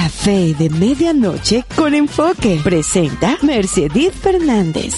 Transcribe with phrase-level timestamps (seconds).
[0.00, 2.60] Café de Medianoche con Enfoque.
[2.62, 4.94] Presenta Mercedes Fernández.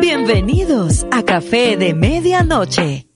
[0.00, 3.08] Bienvenidos a Café de Medianoche.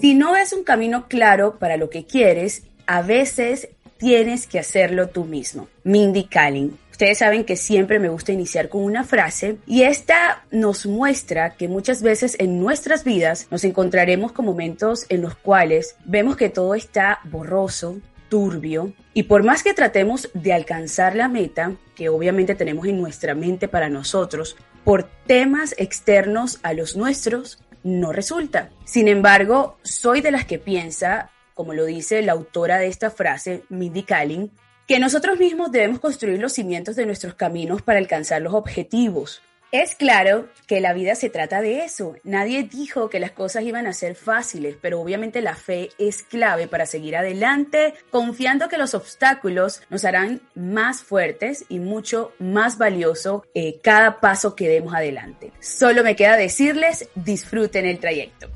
[0.00, 3.68] Si no ves un camino claro para lo que quieres, a veces
[3.98, 5.68] tienes que hacerlo tú mismo.
[5.84, 6.76] Mindy Kaling.
[6.96, 11.68] Ustedes saben que siempre me gusta iniciar con una frase y esta nos muestra que
[11.68, 16.74] muchas veces en nuestras vidas nos encontraremos con momentos en los cuales vemos que todo
[16.74, 22.86] está borroso, turbio y por más que tratemos de alcanzar la meta, que obviamente tenemos
[22.86, 28.70] en nuestra mente para nosotros, por temas externos a los nuestros, no resulta.
[28.86, 33.64] Sin embargo, soy de las que piensa, como lo dice la autora de esta frase,
[33.68, 34.50] Mindy Kaling,
[34.86, 39.42] que nosotros mismos debemos construir los cimientos de nuestros caminos para alcanzar los objetivos.
[39.72, 42.14] Es claro que la vida se trata de eso.
[42.22, 46.68] Nadie dijo que las cosas iban a ser fáciles, pero obviamente la fe es clave
[46.68, 53.44] para seguir adelante, confiando que los obstáculos nos harán más fuertes y mucho más valioso
[53.54, 55.52] eh, cada paso que demos adelante.
[55.60, 58.48] Solo me queda decirles, disfruten el trayecto.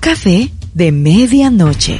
[0.00, 1.98] Café de medianoche.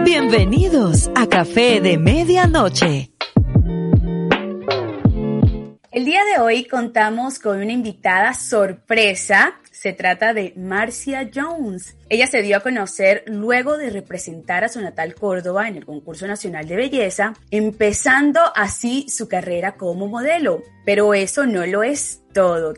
[0.03, 3.11] Bienvenidos a Café de Medianoche.
[5.91, 9.55] El día de hoy contamos con una invitada sorpresa.
[9.71, 11.97] Se trata de Marcia Jones.
[12.11, 16.27] Ella se dio a conocer luego de representar a su natal Córdoba en el concurso
[16.27, 20.63] nacional de belleza, empezando así su carrera como modelo.
[20.85, 22.21] Pero eso no lo es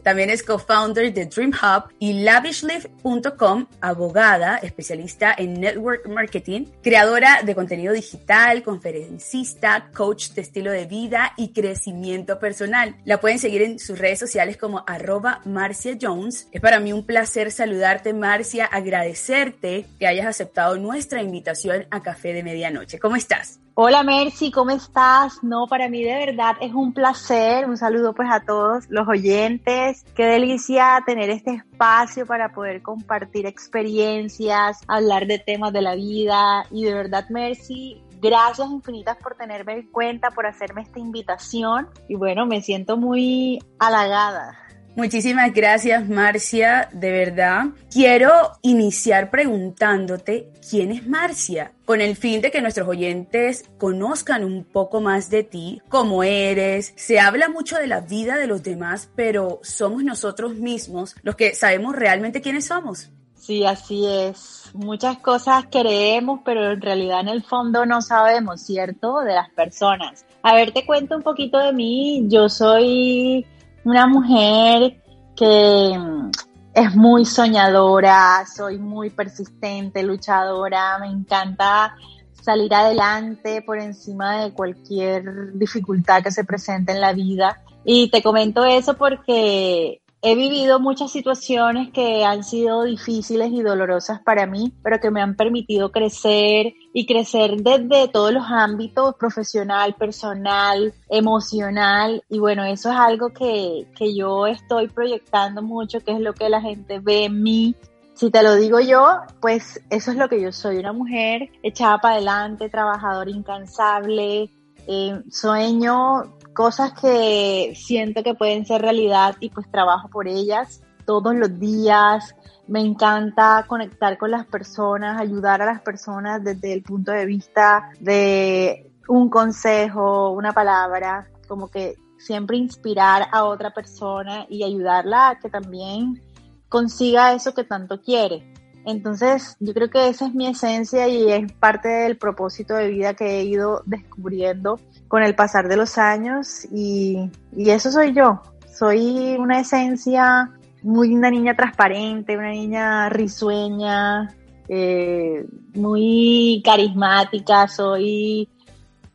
[0.03, 7.54] También es co-founder de Dream Hub y lavishlift.com, abogada, especialista en network marketing, creadora de
[7.54, 12.97] contenido digital, conferencista, coach de estilo de vida y crecimiento personal.
[13.04, 16.48] La pueden seguir en sus redes sociales como arroba Marcia Jones.
[16.53, 22.33] Es para mí un placer saludarte, Marcia, agradecerte que hayas aceptado nuestra invitación a Café
[22.33, 22.98] de Medianoche.
[22.98, 23.60] ¿Cómo estás?
[23.82, 25.42] Hola Mercy, ¿cómo estás?
[25.42, 27.66] No, para mí de verdad es un placer.
[27.66, 30.04] Un saludo pues a todos los oyentes.
[30.15, 36.66] Qué delicia tener este espacio para poder compartir experiencias, hablar de temas de la vida
[36.71, 42.16] y de verdad Mercy, gracias infinitas por tenerme en cuenta, por hacerme esta invitación y
[42.16, 44.59] bueno, me siento muy halagada.
[44.97, 46.89] Muchísimas gracias, Marcia.
[46.92, 48.31] De verdad, quiero
[48.63, 55.01] iniciar preguntándote quién es Marcia, con el fin de que nuestros oyentes conozcan un poco
[55.01, 56.92] más de ti, cómo eres.
[56.97, 61.54] Se habla mucho de la vida de los demás, pero somos nosotros mismos los que
[61.54, 63.10] sabemos realmente quiénes somos.
[63.37, 64.71] Sí, así es.
[64.75, 69.21] Muchas cosas queremos, pero en realidad en el fondo no sabemos, ¿cierto?
[69.21, 70.27] De las personas.
[70.42, 72.27] A ver, te cuento un poquito de mí.
[72.28, 73.47] Yo soy
[73.84, 75.03] una mujer
[75.36, 76.30] que mm,
[76.74, 81.94] es muy soñadora, soy muy persistente, luchadora, me encanta
[82.42, 87.60] salir adelante por encima de cualquier dificultad que se presente en la vida.
[87.84, 94.21] Y te comento eso porque He vivido muchas situaciones que han sido difíciles y dolorosas
[94.21, 99.95] para mí, pero que me han permitido crecer y crecer desde todos los ámbitos, profesional,
[99.95, 102.22] personal, emocional.
[102.28, 106.48] Y bueno, eso es algo que, que yo estoy proyectando mucho, que es lo que
[106.48, 107.75] la gente ve en mí
[108.21, 112.03] si te lo digo yo, pues eso es lo que yo soy, una mujer echada
[112.03, 114.51] para adelante, trabajadora incansable,
[114.87, 121.34] eh, sueño cosas que siento que pueden ser realidad y pues trabajo por ellas todos
[121.34, 122.34] los días.
[122.70, 127.90] Me encanta conectar con las personas, ayudar a las personas desde el punto de vista
[127.98, 135.38] de un consejo, una palabra, como que siempre inspirar a otra persona y ayudarla a
[135.40, 136.22] que también
[136.68, 138.52] consiga eso que tanto quiere.
[138.86, 143.14] Entonces, yo creo que esa es mi esencia y es parte del propósito de vida
[143.14, 144.78] que he ido descubriendo
[145.08, 148.40] con el pasar de los años y, eso soy yo.
[148.72, 150.52] Soy una esencia
[150.82, 154.34] muy una niña transparente, una niña risueña,
[154.68, 155.44] eh,
[155.74, 158.48] muy carismática, soy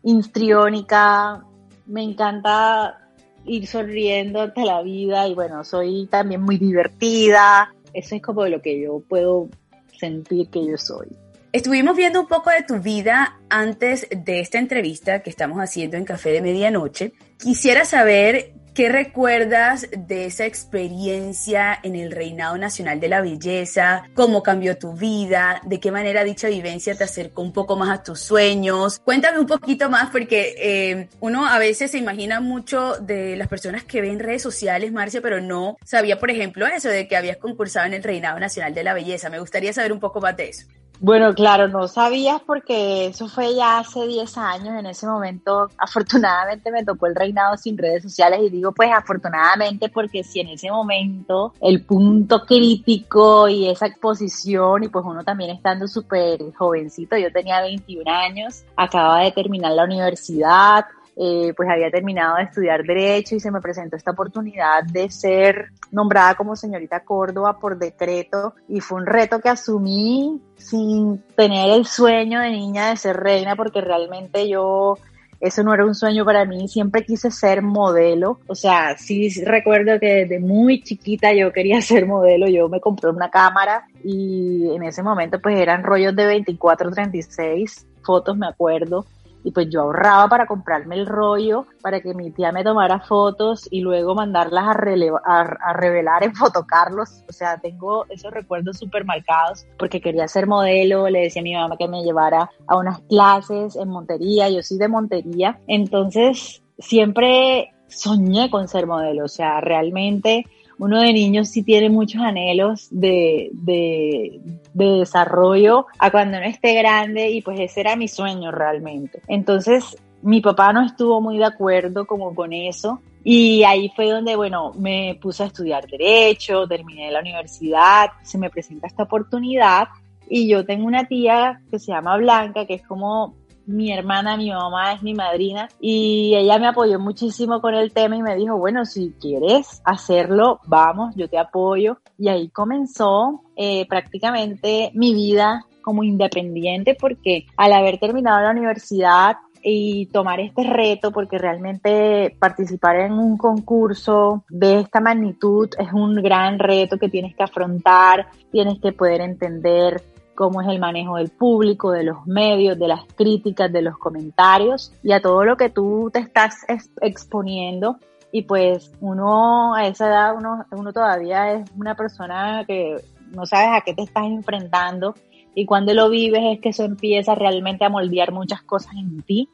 [0.03, 1.43] histriónica,
[1.85, 2.99] me encanta
[3.45, 7.73] ir sonriendo ante la vida y bueno, soy también muy divertida.
[7.93, 9.49] Eso es como lo que yo puedo
[9.97, 11.07] sentir que yo soy.
[11.51, 16.03] Estuvimos viendo un poco de tu vida antes de esta entrevista que estamos haciendo en
[16.03, 17.13] Café de Medianoche.
[17.37, 24.43] Quisiera saber qué recuerdas de esa experiencia en el Reinado Nacional de la Belleza, cómo
[24.43, 28.19] cambió tu vida, de qué manera dicha vivencia te acercó un poco más a tus
[28.19, 28.99] sueños.
[28.99, 33.85] Cuéntame un poquito más porque eh, uno a veces se imagina mucho de las personas
[33.85, 37.85] que ven redes sociales, Marcia, pero no sabía, por ejemplo, eso de que habías concursado
[37.85, 39.29] en el Reinado Nacional de la Belleza.
[39.29, 40.67] Me gustaría saber un poco más de eso.
[40.99, 44.75] Bueno, claro, no sabías porque eso fue ya hace 10 años.
[44.79, 49.89] En ese momento, afortunadamente, me tocó el reinado sin redes sociales y digo, pues afortunadamente,
[49.89, 55.51] porque si en ese momento el punto crítico y esa exposición, y pues uno también
[55.51, 60.85] estando súper jovencito, yo tenía 21 años, acababa de terminar la universidad,
[61.17, 65.69] eh, pues había terminado de estudiar Derecho y se me presentó esta oportunidad de ser
[65.91, 71.85] nombrada como señorita Córdoba por decreto y fue un reto que asumí sin tener el
[71.85, 74.97] sueño de niña de ser reina porque realmente yo
[75.39, 79.99] eso no era un sueño para mí, siempre quise ser modelo, o sea, sí recuerdo
[79.99, 84.83] que desde muy chiquita yo quería ser modelo, yo me compré una cámara y en
[84.83, 89.05] ese momento pues eran rollos de 24, 36 fotos, me acuerdo,
[89.45, 93.67] y pues yo ahorraba para comprarme el rollo, para que mi tía me tomara fotos
[93.69, 97.23] y luego mandarlas a, a, revelar en fotocarlos.
[97.29, 101.53] O sea, tengo esos recuerdos súper marcados porque quería ser modelo, le decía a mi
[101.53, 107.71] mamá que me llevara a unas clases en Montería, yo soy de Montería, entonces siempre
[107.87, 110.45] soñé con ser modelo, o sea, realmente
[110.77, 114.39] uno de niños sí tiene muchos anhelos de, de,
[114.73, 119.21] de, desarrollo a cuando uno esté grande y pues ese era mi sueño realmente.
[119.27, 124.35] Entonces mi papá no estuvo muy de acuerdo como con eso y ahí fue donde,
[124.35, 129.87] bueno, me puse a estudiar derecho, terminé la universidad, se me presenta esta oportunidad
[130.29, 133.35] y yo tengo una tía que se llama Blanca, que es como
[133.67, 138.15] mi hermana, mi mamá es mi madrina y ella me apoyó muchísimo con el tema
[138.15, 141.97] y me dijo, bueno, si quieres hacerlo, vamos, yo te apoyo.
[142.17, 149.37] Y ahí comenzó eh, prácticamente mi vida como independiente porque al haber terminado la universidad
[149.67, 156.15] y tomar este reto porque realmente participar en un concurso de esta magnitud es un
[156.21, 160.03] gran reto que tienes que afrontar, tienes que poder entender
[160.35, 164.93] cómo es el manejo del público, de los medios, de las críticas, de los comentarios
[165.01, 166.65] y a todo lo que tú te estás
[167.01, 167.97] exponiendo.
[168.31, 172.97] Y pues uno a esa edad, uno, uno todavía es una persona que
[173.31, 175.15] no sabes a qué te estás enfrentando
[175.55, 179.49] y cuando lo vives es que eso empieza realmente a moldear muchas cosas en ti.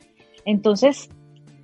[0.45, 1.09] Entonces,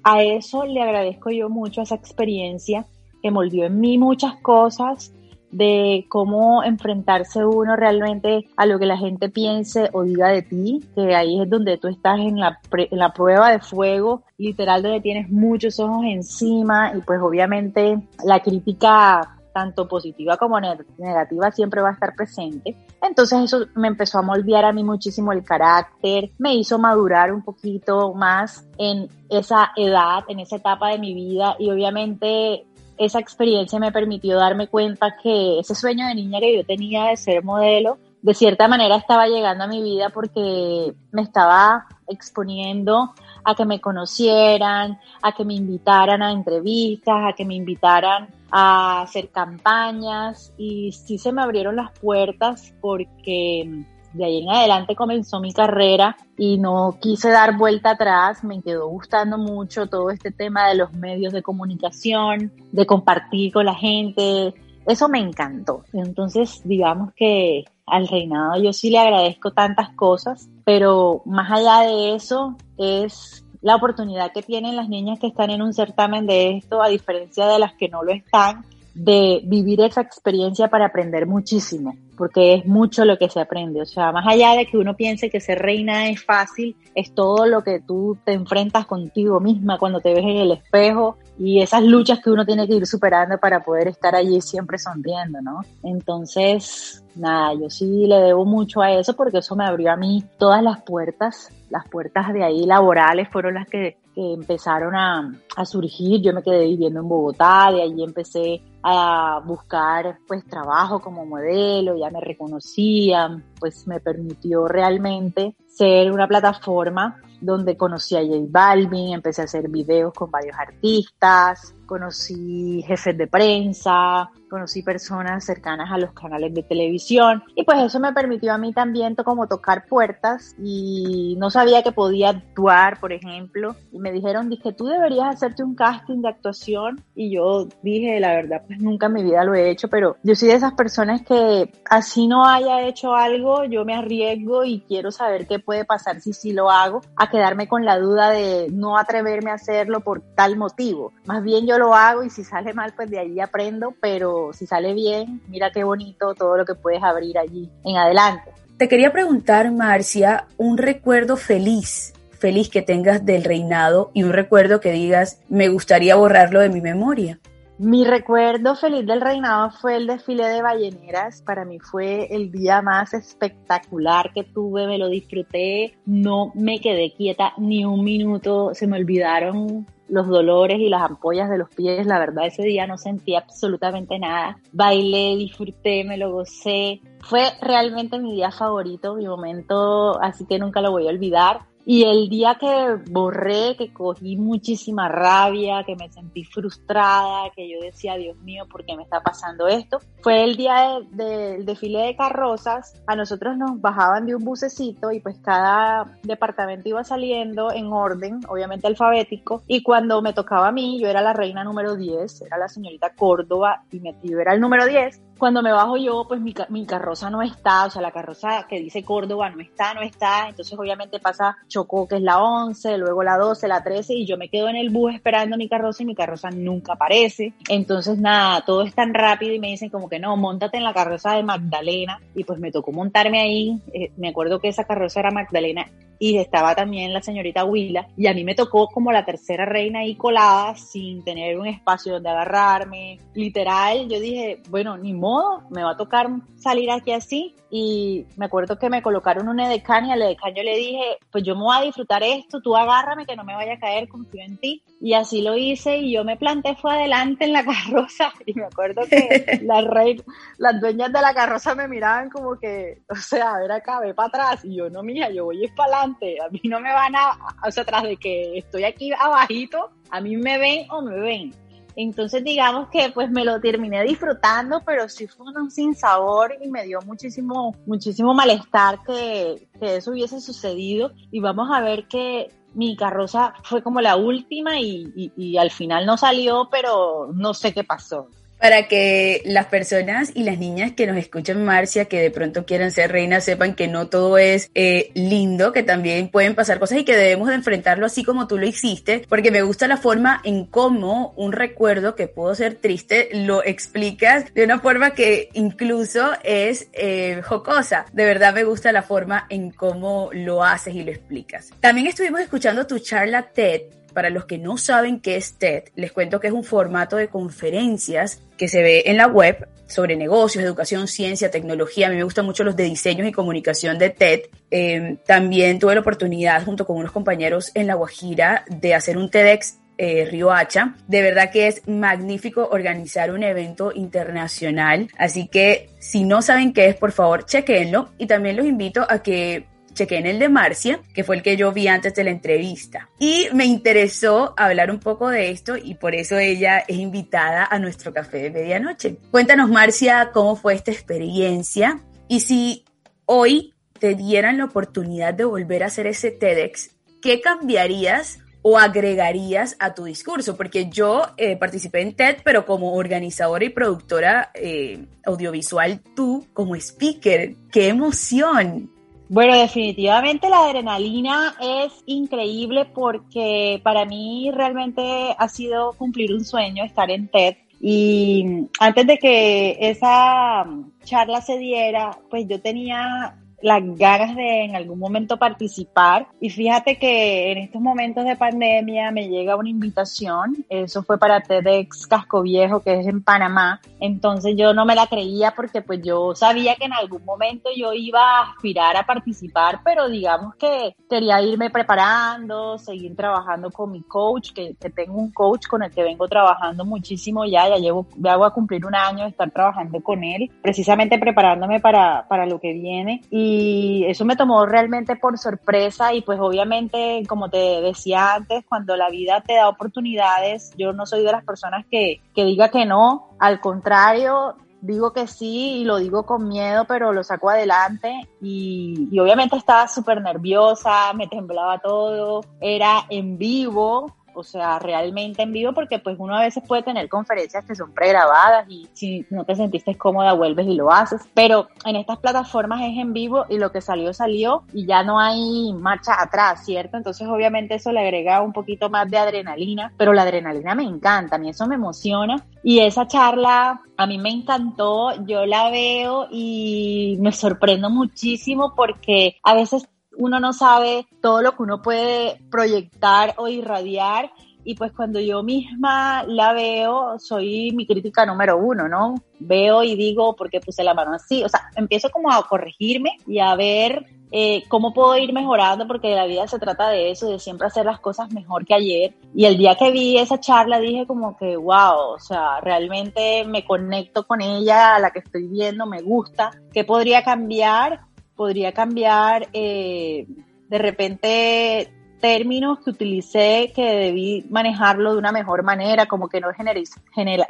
[0.04, 2.86] a eso le agradezco yo mucho, esa experiencia,
[3.24, 5.12] que moldeó en mí muchas cosas
[5.52, 10.84] de cómo enfrentarse uno realmente a lo que la gente piense o diga de ti,
[10.96, 15.02] que ahí es donde tú estás en la, en la prueba de fuego, literal donde
[15.02, 21.90] tienes muchos ojos encima y pues obviamente la crítica tanto positiva como negativa siempre va
[21.90, 22.78] a estar presente.
[23.02, 27.42] Entonces eso me empezó a moldear a mí muchísimo el carácter, me hizo madurar un
[27.42, 33.80] poquito más en esa edad, en esa etapa de mi vida y obviamente esa experiencia
[33.80, 37.98] me permitió darme cuenta que ese sueño de niña que yo tenía de ser modelo,
[38.22, 43.14] de cierta manera estaba llegando a mi vida porque me estaba exponiendo
[43.44, 49.02] a que me conocieran, a que me invitaran a entrevistas, a que me invitaran a
[49.02, 50.54] hacer campañas.
[50.58, 56.18] Y sí se me abrieron las puertas porque de ahí en adelante comenzó mi carrera
[56.38, 60.94] y no quise dar vuelta atrás, me quedó gustando mucho todo este tema de los
[60.94, 64.54] medios de comunicación, de compartir con la gente,
[64.86, 65.84] eso me encantó.
[65.94, 72.16] Entonces, digamos que al reinado yo sí le agradezco tantas cosas, pero más allá de
[72.16, 76.82] eso es la oportunidad que tienen las niñas que están en un certamen de esto,
[76.82, 78.66] a diferencia de las que no lo están,
[78.98, 83.82] de vivir esa experiencia para aprender muchísimo porque es mucho lo que se aprende.
[83.82, 87.46] O sea, más allá de que uno piense que ser reina es fácil, es todo
[87.46, 91.84] lo que tú te enfrentas contigo misma cuando te ves en el espejo y esas
[91.84, 95.62] luchas que uno tiene que ir superando para poder estar allí siempre sonriendo, ¿no?
[95.84, 100.24] Entonces, nada, yo sí le debo mucho a eso porque eso me abrió a mí
[100.40, 106.24] todas las puertas, las puertas de ahí laborales fueron las que, empezaron a, a surgir.
[106.24, 111.96] Yo me quedé viviendo en Bogotá, de allí empecé a buscar pues trabajo como modelo,
[111.96, 119.14] ya me reconocían, pues me permitió realmente ser una plataforma donde conocí a J Balvin,
[119.14, 125.98] empecé a hacer videos con varios artistas, conocí jefes de prensa, conocí personas cercanas a
[125.98, 130.56] los canales de televisión y pues eso me permitió a mí también como tocar puertas
[130.62, 135.64] y no sabía que podía actuar, por ejemplo, y me dijeron, dije, tú deberías hacerte
[135.64, 139.56] un casting de actuación y yo dije, la verdad, pues nunca en mi vida lo
[139.56, 143.86] he hecho, pero yo soy de esas personas que así no haya hecho algo, yo
[143.86, 147.98] me arriesgo y quiero saber qué puede pasar si sí lo hago, quedarme con la
[147.98, 151.14] duda de no atreverme a hacerlo por tal motivo.
[151.26, 154.68] Más bien yo lo hago y si sale mal, pues de ahí aprendo, pero si
[154.68, 158.52] sale bien, mira qué bonito todo lo que puedes abrir allí en adelante.
[158.78, 164.80] Te quería preguntar, Marcia, un recuerdo feliz, feliz que tengas del reinado y un recuerdo
[164.80, 167.40] que digas, me gustaría borrarlo de mi memoria.
[167.80, 171.44] Mi recuerdo feliz del reinado fue el desfile de balleneras.
[171.44, 177.14] Para mí fue el día más espectacular que tuve, me lo disfruté, no me quedé
[177.14, 182.08] quieta ni un minuto, se me olvidaron los dolores y las ampollas de los pies.
[182.08, 184.58] La verdad, ese día no sentí absolutamente nada.
[184.72, 187.02] Bailé, disfruté, me lo gocé.
[187.20, 191.60] Fue realmente mi día favorito, mi momento, así que nunca lo voy a olvidar.
[191.90, 197.80] Y el día que borré, que cogí muchísima rabia, que me sentí frustrada, que yo
[197.80, 200.00] decía, Dios mío, ¿por qué me está pasando esto?
[200.22, 203.02] Fue el día del desfile de carrozas.
[203.08, 208.42] A nosotros nos bajaban de un bucecito y pues cada departamento iba saliendo en orden,
[208.50, 209.64] obviamente alfabético.
[209.66, 213.14] Y cuando me tocaba a mí, yo era la reina número 10, era la señorita
[213.16, 215.22] Córdoba y me, yo era el número 10.
[215.38, 218.80] Cuando me bajo yo, pues mi, mi carroza no está, o sea, la carroza que
[218.80, 220.50] dice Córdoba no está, no está.
[220.50, 224.38] Entonces obviamente pasa Chocó, que es la 11, luego la 12, la 13, y yo
[224.38, 227.54] me quedo en el bus esperando mi carroza y mi carroza nunca aparece.
[227.70, 230.94] Entonces, nada, todo es tan rápido y me dicen como que no, montate en la
[230.94, 232.20] carroza de Magdalena.
[232.36, 233.82] Y pues me tocó montarme ahí.
[233.94, 235.86] Eh, me acuerdo que esa carroza era Magdalena
[236.20, 240.00] y estaba también la señorita Huila y a mí me tocó como la tercera reina
[240.00, 243.20] ahí colada sin tener un espacio donde agarrarme.
[243.34, 245.27] Literal, yo dije, bueno, ni modo,
[245.70, 250.06] me va a tocar salir aquí así y me acuerdo que me colocaron un edecán
[250.06, 253.26] y al edecán yo le dije, pues yo me voy a disfrutar esto, tú agárrame
[253.26, 254.84] que no me vaya a caer, confío en ti.
[255.02, 258.66] Y así lo hice y yo me planté fue adelante en la carroza y me
[258.66, 260.22] acuerdo que las, rey,
[260.58, 264.14] las dueñas de la carroza me miraban como que, o sea, a ver acá, ve
[264.14, 267.16] para atrás y yo no, mija, yo voy para adelante, a mí no me van
[267.16, 271.20] a, o sea, tras de que estoy aquí abajito, a mí me ven o me
[271.20, 271.67] ven.
[272.00, 276.68] Entonces digamos que pues me lo terminé disfrutando, pero sí fue un sin sabor y
[276.68, 281.12] me dio muchísimo, muchísimo malestar que, que eso hubiese sucedido.
[281.32, 286.06] Y vamos a ver que mi carroza fue como la última y, y, al final
[286.06, 288.28] no salió, pero no sé qué pasó.
[288.60, 292.92] Para que las personas y las niñas que nos escuchen Marcia, que de pronto quieran
[292.92, 297.06] ser reinas, sepan que no todo es eh, lindo, que también pueden pasar cosas y
[297.06, 300.66] que debemos de enfrentarlo así como tú lo hiciste, porque me gusta la forma en
[300.66, 306.90] cómo un recuerdo que pudo ser triste lo explicas de una forma que incluso es
[306.94, 308.06] eh, jocosa.
[308.14, 311.70] De verdad me gusta la forma en cómo lo haces y lo explicas.
[311.80, 316.12] También estuvimos escuchando tu charla TED para los que no saben qué es TED, les
[316.12, 320.64] cuento que es un formato de conferencias que se ve en la web sobre negocios,
[320.64, 322.08] educación, ciencia, tecnología.
[322.08, 324.40] A mí me gustan mucho los de diseños y comunicación de TED.
[324.72, 329.30] Em, también tuve la oportunidad, junto con unos compañeros en La Guajira, de hacer un
[329.30, 330.96] TEDx eh, Río Hacha.
[331.08, 335.10] De verdad que es magnífico organizar un evento internacional.
[335.20, 338.10] Así que si no saben qué es, por favor, chequenlo.
[338.18, 341.58] Y también los invito a que chequé en el de Marcia, que fue el que
[341.58, 343.10] yo vi antes de la entrevista.
[343.20, 347.80] Y me interesó hablar un poco de esto y por eso ella es invitada a
[347.80, 349.18] nuestro café de medianoche.
[349.32, 352.86] Cuéntanos, Marcia, cómo fue esta experiencia y si
[353.26, 359.76] hoy te dieran la oportunidad de volver a hacer ese TEDx, ¿qué cambiarías o agregarías
[359.80, 360.56] a tu discurso?
[360.56, 366.76] Porque yo eh, participé en TED, pero como organizadora y productora eh, audiovisual, tú como
[366.76, 368.92] speaker, qué emoción.
[369.30, 376.86] Bueno, definitivamente la adrenalina es increíble porque para mí realmente ha sido cumplir un sueño
[376.86, 377.56] estar en TED.
[377.82, 380.66] Y antes de que esa
[381.04, 386.28] charla se diera, pues yo tenía las ganas de en algún momento participar.
[386.40, 391.42] Y fíjate que en estos momentos de pandemia me llega una invitación, eso fue para
[391.42, 393.82] TEDx Casco Viejo, que es en Panamá.
[394.00, 397.94] Entonces yo no me la creía porque pues yo sabía que en algún momento yo
[397.94, 404.02] iba a aspirar a participar, pero digamos que quería irme preparando, seguir trabajando con mi
[404.04, 408.38] coach, que, tengo un coach con el que vengo trabajando muchísimo ya, ya llevo, ya
[408.38, 412.60] voy a cumplir un año de estar trabajando con él, precisamente preparándome para, para lo
[412.60, 413.22] que viene.
[413.30, 418.66] Y y eso me tomó realmente por sorpresa y pues obviamente, como te decía antes,
[418.68, 422.70] cuando la vida te da oportunidades, yo no soy de las personas que, que diga
[422.70, 427.50] que no, al contrario, digo que sí y lo digo con miedo, pero lo saco
[427.50, 428.28] adelante.
[428.42, 435.42] Y, y obviamente estaba súper nerviosa, me temblaba todo, era en vivo, o sea, realmente
[435.42, 439.26] en vivo, porque pues uno a veces puede tener conferencias que son pregrabadas y si
[439.30, 443.46] no te sentiste cómoda vuelves y lo haces, pero en estas plataformas es en vivo
[443.50, 446.98] y lo que salió salió y ya no hay marcha atrás, ¿cierto?
[446.98, 451.38] Entonces obviamente eso le agrega un poquito más de adrenalina, pero la adrenalina me encanta,
[451.38, 456.28] a mí eso me emociona y esa charla a mí me encantó, yo la veo
[456.30, 462.40] y me sorprendo muchísimo porque a veces uno no sabe todo lo que uno puede
[462.50, 464.32] proyectar o irradiar
[464.68, 469.16] y pues cuando yo misma la veo, soy mi crítica número uno, ¿no?
[469.40, 471.42] Veo y digo, ¿por qué puse la mano así?
[471.42, 476.14] O sea, empiezo como a corregirme y a ver eh, cómo puedo ir mejorando, porque
[476.14, 479.16] la vida se trata de eso, de siempre hacer las cosas mejor que ayer.
[479.34, 483.64] Y el día que vi esa charla dije como que, wow, o sea, realmente me
[483.64, 486.52] conecto con ella, a la que estoy viendo, me gusta.
[486.74, 488.02] ¿Qué podría cambiar?
[488.38, 490.26] Podría cambiar eh,
[490.70, 496.50] de repente términos que utilicé que debí manejarlo de una mejor manera, como que no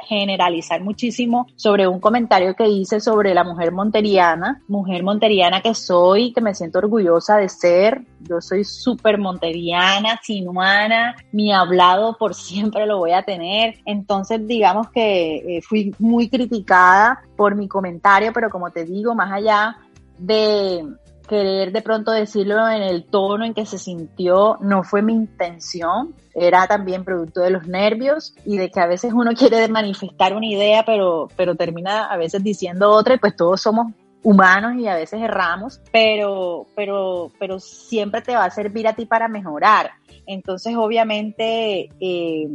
[0.08, 6.32] generalizar muchísimo sobre un comentario que hice sobre la mujer monteriana, mujer monteriana que soy,
[6.32, 8.02] que me siento orgullosa de ser.
[8.20, 13.78] Yo soy súper monteriana, sinuana, mi hablado por siempre lo voy a tener.
[13.84, 19.32] Entonces, digamos que eh, fui muy criticada por mi comentario, pero como te digo, más
[19.32, 19.76] allá
[20.18, 20.84] de
[21.28, 26.14] querer de pronto decirlo en el tono en que se sintió, no fue mi intención,
[26.34, 30.46] era también producto de los nervios y de que a veces uno quiere manifestar una
[30.46, 34.94] idea, pero, pero termina a veces diciendo otra y pues todos somos humanos y a
[34.94, 39.92] veces erramos, pero, pero, pero siempre te va a servir a ti para mejorar.
[40.26, 42.48] Entonces, obviamente, eh,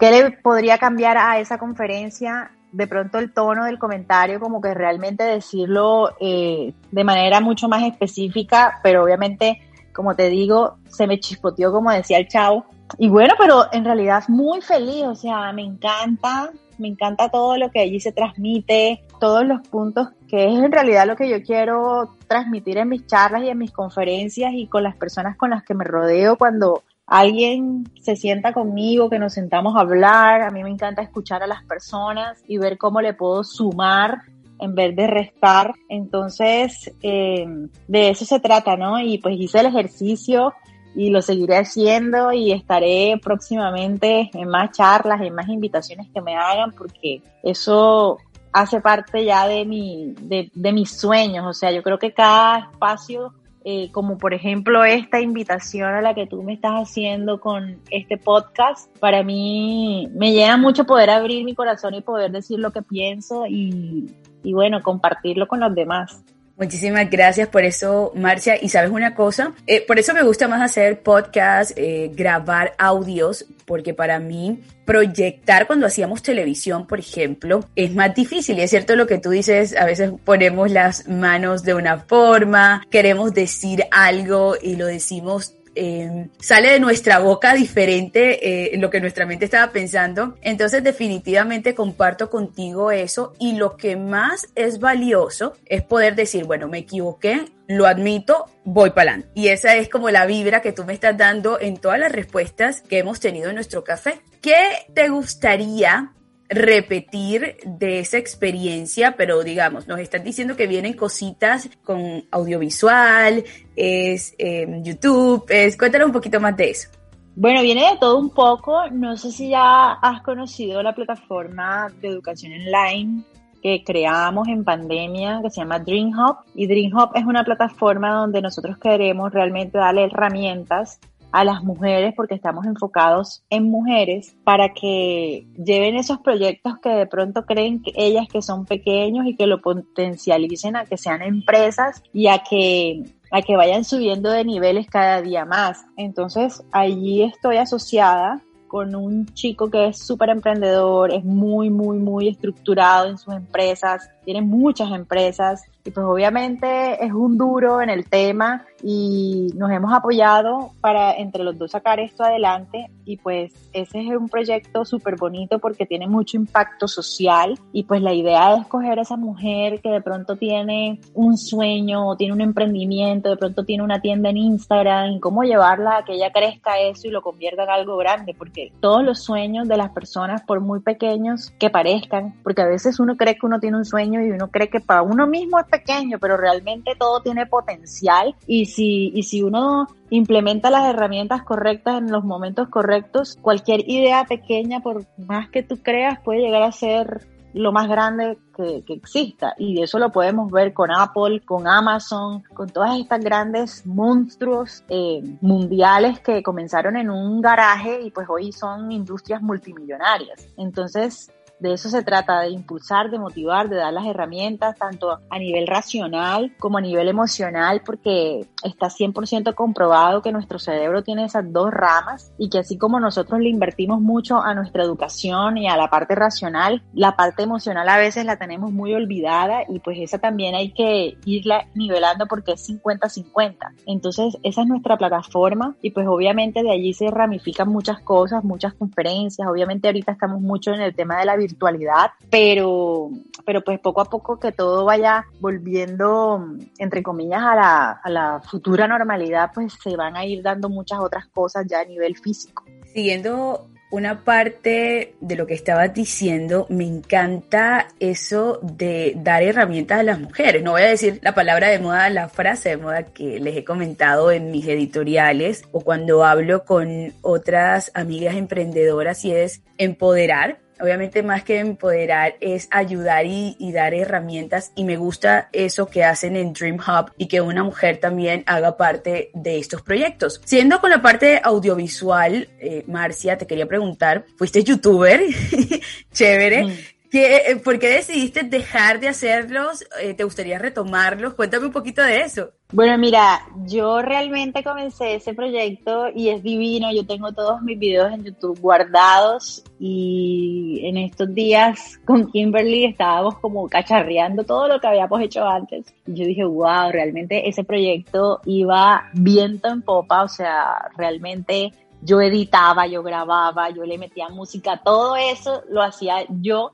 [0.00, 2.50] ¿qué le podría cambiar a esa conferencia?
[2.76, 7.82] De pronto el tono del comentario, como que realmente decirlo eh, de manera mucho más
[7.84, 9.62] específica, pero obviamente,
[9.94, 12.66] como te digo, se me chispoteó, como decía el chavo.
[12.98, 17.70] Y bueno, pero en realidad muy feliz, o sea, me encanta, me encanta todo lo
[17.70, 22.14] que allí se transmite, todos los puntos que es en realidad lo que yo quiero
[22.26, 25.74] transmitir en mis charlas y en mis conferencias y con las personas con las que
[25.74, 30.42] me rodeo cuando alguien se sienta conmigo, que nos sentamos a hablar.
[30.42, 34.22] A mí me encanta escuchar a las personas y ver cómo le puedo sumar
[34.58, 35.74] en vez de restar.
[35.88, 37.46] Entonces, eh,
[37.86, 39.00] de eso se trata, ¿no?
[39.00, 40.52] Y pues hice el ejercicio
[40.94, 46.36] y lo seguiré haciendo y estaré próximamente en más charlas, en más invitaciones que me
[46.36, 48.18] hagan porque eso
[48.50, 51.44] hace parte ya de, mi, de, de mis sueños.
[51.46, 53.34] O sea, yo creo que cada espacio
[53.68, 58.16] eh, como por ejemplo esta invitación a la que tú me estás haciendo con este
[58.16, 62.82] podcast, para mí me llena mucho poder abrir mi corazón y poder decir lo que
[62.82, 64.08] pienso y,
[64.44, 66.22] y bueno, compartirlo con los demás.
[66.58, 68.56] Muchísimas gracias por eso, Marcia.
[68.60, 73.44] Y sabes una cosa, eh, por eso me gusta más hacer podcast, eh, grabar audios,
[73.66, 78.58] porque para mí proyectar cuando hacíamos televisión, por ejemplo, es más difícil.
[78.58, 82.82] Y es cierto lo que tú dices, a veces ponemos las manos de una forma,
[82.90, 88.98] queremos decir algo y lo decimos Em, sale de nuestra boca diferente eh, lo que
[88.98, 90.38] nuestra mente estaba pensando.
[90.40, 96.66] Entonces definitivamente comparto contigo eso y lo que más es valioso es poder decir, bueno,
[96.66, 99.28] me equivoqué, lo admito, voy para adelante.
[99.34, 102.80] Y esa es como la vibra que tú me estás dando en todas las respuestas
[102.80, 104.20] que hemos tenido en nuestro café.
[104.40, 104.56] ¿Qué
[104.94, 106.12] te gustaría
[106.48, 114.34] repetir de esa experiencia, pero digamos, nos estás diciendo que vienen cositas con audiovisual, es
[114.38, 116.88] eh, YouTube, es, cuéntanos un poquito más de eso.
[117.34, 118.88] Bueno, viene de todo un poco.
[118.90, 123.24] No sé si ya has conocido la plataforma de educación online
[123.62, 126.38] que creamos en pandemia que se llama DreamHub.
[126.54, 130.98] Y DreamHub es una plataforma donde nosotros queremos realmente darle herramientas
[131.36, 137.06] a las mujeres porque estamos enfocados en mujeres para que lleven esos proyectos que de
[137.06, 142.02] pronto creen que ellas que son pequeños y que lo potencialicen a que sean empresas
[142.14, 145.84] y a que a que vayan subiendo de niveles cada día más.
[145.98, 152.28] Entonces, allí estoy asociada con un chico que es súper emprendedor, es muy, muy, muy
[152.28, 158.08] estructurado en sus empresas, tiene muchas empresas y pues obviamente es un duro en el
[158.08, 162.90] tema y nos hemos apoyado para entre los dos sacar esto adelante.
[163.04, 167.58] Y pues ese es un proyecto súper bonito porque tiene mucho impacto social.
[167.72, 172.08] Y pues la idea es escoger a esa mujer que de pronto tiene un sueño
[172.08, 176.14] o tiene un emprendimiento, de pronto tiene una tienda en Instagram cómo llevarla a que
[176.14, 178.34] ella crezca eso y lo convierta en algo grande.
[178.36, 182.98] Porque todos los sueños de las personas por muy pequeños que parezcan, porque a veces
[182.98, 185.66] uno cree que uno tiene un sueño y uno cree que para uno mismo es
[185.78, 191.98] pequeño, pero realmente todo tiene potencial y si, y si uno implementa las herramientas correctas
[191.98, 196.72] en los momentos correctos, cualquier idea pequeña, por más que tú creas, puede llegar a
[196.72, 199.54] ser lo más grande que, exista.
[199.58, 205.22] Y eso lo podemos ver con Apple, con Amazon, con todas estas grandes monstruos eh,
[205.40, 210.46] mundiales que comenzaron en un garaje y pues hoy son industrias multimillonarias.
[210.58, 215.38] Entonces, de eso se trata, de impulsar, de motivar, de dar las herramientas, tanto a
[215.38, 221.50] nivel racional como a nivel emocional, porque está 100% comprobado que nuestro cerebro tiene esas
[221.52, 225.76] dos ramas y que así como nosotros le invertimos mucho a nuestra educación y a
[225.76, 230.18] la parte racional, la parte emocional a veces la tenemos muy olvidada y pues esa
[230.18, 233.56] también hay que irla nivelando porque es 50-50.
[233.86, 238.74] Entonces esa es nuestra plataforma y pues obviamente de allí se ramifican muchas cosas, muchas
[238.74, 243.10] conferencias, obviamente ahorita estamos mucho en el tema de la virtualidad, pero,
[243.44, 246.44] pero pues poco a poco que todo vaya volviendo,
[246.78, 250.98] entre comillas, a la, a la futura normalidad, pues se van a ir dando muchas
[251.00, 252.64] otras cosas ya a nivel físico.
[252.92, 260.02] Siguiendo una parte de lo que estabas diciendo, me encanta eso de dar herramientas a
[260.02, 260.62] las mujeres.
[260.62, 263.64] No voy a decir la palabra de moda, la frase de moda que les he
[263.64, 271.22] comentado en mis editoriales o cuando hablo con otras amigas emprendedoras y es empoderar Obviamente
[271.22, 276.52] más que empoderar es ayudar y, dar herramientas y me gusta eso que hacen en
[276.52, 280.40] Dream Hub y que una mujer también haga parte de estos proyectos.
[280.44, 285.20] Siendo con la parte audiovisual, eh, Marcia, te quería preguntar, fuiste youtuber,
[286.12, 286.64] chévere.
[286.64, 286.72] Mm.
[287.12, 289.86] Eh, ¿Por qué decidiste dejar de hacerlos?
[290.00, 291.34] Eh, ¿Te gustaría retomarlos?
[291.34, 292.52] Cuéntame un poquito de eso.
[292.72, 296.92] Bueno, mira, yo realmente comencé ese proyecto y es divino.
[296.92, 303.38] Yo tengo todos mis videos en YouTube guardados y en estos días con Kimberly estábamos
[303.38, 305.94] como cacharreando todo lo que habíamos hecho antes.
[306.08, 312.20] Y yo dije, wow, realmente ese proyecto iba viento en popa, o sea, realmente yo
[312.20, 316.72] editaba, yo grababa, yo le metía música, todo eso lo hacía yo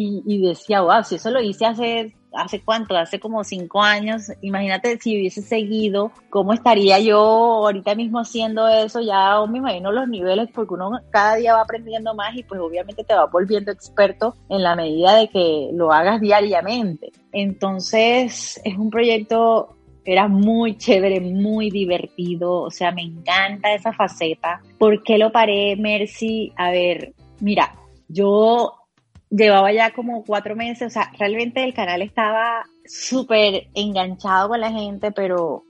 [0.00, 4.96] y, decía, wow, si eso lo hice hace, hace cuánto, hace como cinco años, imagínate
[4.98, 10.48] si hubiese seguido, cómo estaría yo ahorita mismo haciendo eso, ya me imagino los niveles,
[10.54, 14.62] porque uno cada día va aprendiendo más y pues obviamente te va volviendo experto en
[14.62, 17.10] la medida de que lo hagas diariamente.
[17.32, 24.62] Entonces es un proyecto era muy chévere, muy divertido, o sea, me encanta esa faceta.
[24.78, 26.50] ¿Por qué lo paré, Mercy?
[26.56, 27.74] A ver, mira,
[28.08, 28.77] yo
[29.30, 34.70] llevaba ya como cuatro meses, o sea, realmente el canal estaba súper enganchado con la
[34.72, 35.64] gente, pero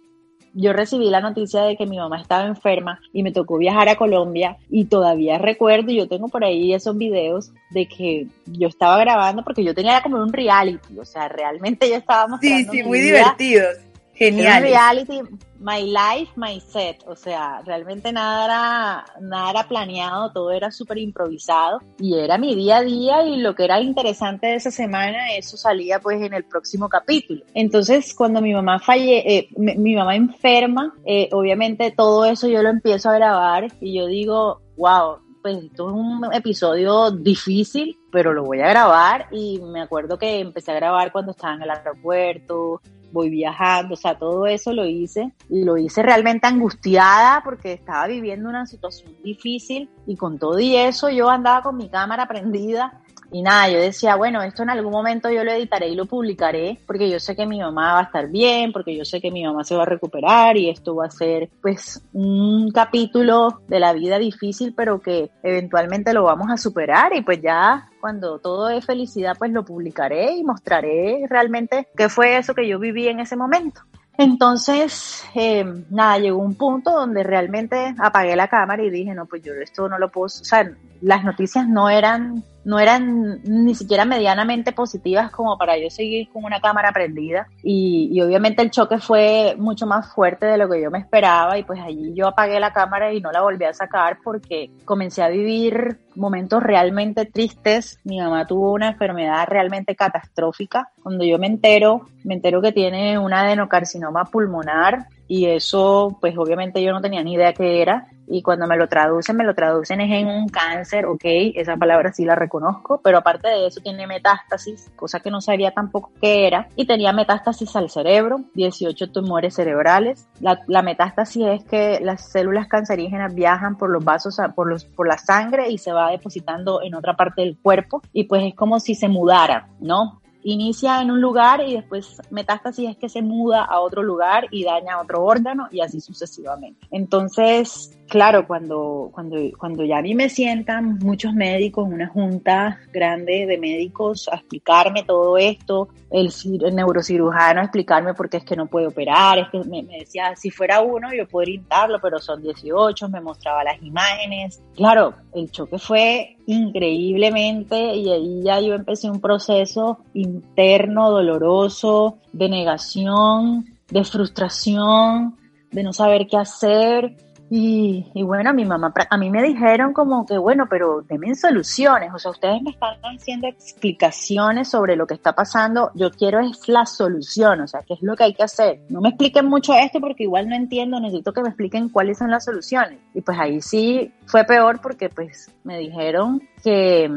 [0.54, 3.96] yo recibí la noticia de que mi mamá estaba enferma y me tocó viajar a
[3.96, 8.98] Colombia y todavía recuerdo, y yo tengo por ahí esos videos de que yo estaba
[8.98, 12.84] grabando porque yo tenía como un reality, o sea, realmente yo estaba mostrando Sí, sí,
[12.84, 13.76] muy divertidos.
[14.18, 14.62] Genial.
[14.62, 15.20] reality,
[15.60, 17.04] my life, my set.
[17.06, 22.56] O sea, realmente nada era, nada era planeado, todo era súper improvisado y era mi
[22.56, 26.34] día a día y lo que era interesante de esa semana, eso salía pues en
[26.34, 27.44] el próximo capítulo.
[27.54, 32.70] Entonces, cuando mi mamá falle, eh, mi, mamá enferma, eh, obviamente todo eso yo lo
[32.70, 38.44] empiezo a grabar y yo digo, wow, pues esto es un episodio difícil, pero lo
[38.44, 42.80] voy a grabar y me acuerdo que empecé a grabar cuando estaba en el aeropuerto,
[43.12, 48.06] voy viajando, o sea, todo eso lo hice y lo hice realmente angustiada porque estaba
[48.06, 53.00] viviendo una situación difícil y con todo y eso yo andaba con mi cámara prendida
[53.30, 56.80] y nada, yo decía, bueno, esto en algún momento yo lo editaré y lo publicaré,
[56.86, 59.44] porque yo sé que mi mamá va a estar bien, porque yo sé que mi
[59.44, 63.92] mamá se va a recuperar y esto va a ser pues un capítulo de la
[63.92, 68.84] vida difícil, pero que eventualmente lo vamos a superar y pues ya cuando todo es
[68.86, 73.36] felicidad pues lo publicaré y mostraré realmente qué fue eso que yo viví en ese
[73.36, 73.82] momento.
[74.18, 79.42] Entonces, eh, nada, llegó un punto donde realmente apagué la cámara y dije, no, pues
[79.42, 80.68] yo esto no lo puedo, o sea,
[81.00, 86.44] las noticias no eran no eran ni siquiera medianamente positivas como para yo seguir con
[86.44, 90.82] una cámara prendida y, y, obviamente el choque fue mucho más fuerte de lo que
[90.82, 93.72] yo me esperaba y pues allí yo apagué la cámara y no la volví a
[93.72, 97.98] sacar porque comencé a vivir momentos realmente tristes.
[98.04, 100.90] Mi mamá tuvo una enfermedad realmente catastrófica.
[101.02, 106.82] Cuando yo me entero, me entero que tiene un adenocarcinoma pulmonar y eso pues obviamente
[106.82, 110.00] yo no tenía ni idea qué era y cuando me lo traducen, me lo traducen
[110.00, 111.22] es en un cáncer, ok,
[111.54, 115.70] esa palabra sí la reconozco, pero aparte de eso tiene metástasis, cosa que no sabía
[115.70, 120.28] tampoco qué era, y tenía metástasis al cerebro, 18 tumores cerebrales.
[120.40, 125.08] La, la metástasis es que las células cancerígenas viajan por los vasos, por, los, por
[125.08, 128.80] la sangre y se va depositando en otra parte del cuerpo, y pues es como
[128.80, 130.20] si se mudara, ¿no?
[130.52, 134.64] Inicia en un lugar y después metástasis es que se muda a otro lugar y
[134.64, 136.86] daña otro órgano y así sucesivamente.
[136.90, 143.46] Entonces, claro, cuando, cuando, cuando ya a mí me sientan muchos médicos, una junta grande
[143.46, 146.32] de médicos a explicarme todo esto, el,
[146.74, 150.50] neurocirujano a explicarme por qué es que no puede operar, es que me, decía, si
[150.50, 154.62] fuera uno yo podría intentarlo, pero son 18, me mostraba las imágenes.
[154.74, 162.48] Claro, el choque fue increíblemente y ahí ya yo empecé un proceso interno, doloroso, de
[162.48, 165.36] negación, de frustración,
[165.70, 167.16] de no saber qué hacer
[167.50, 172.10] y, y, bueno, mi mamá, a mí me dijeron como que, bueno, pero denme soluciones,
[172.14, 176.68] o sea, ustedes me están haciendo explicaciones sobre lo que está pasando, yo quiero es
[176.68, 178.80] la solución, o sea, qué es lo que hay que hacer.
[178.90, 182.30] No me expliquen mucho esto porque igual no entiendo, necesito que me expliquen cuáles son
[182.30, 182.98] las soluciones.
[183.14, 187.10] Y pues ahí sí fue peor porque pues me dijeron que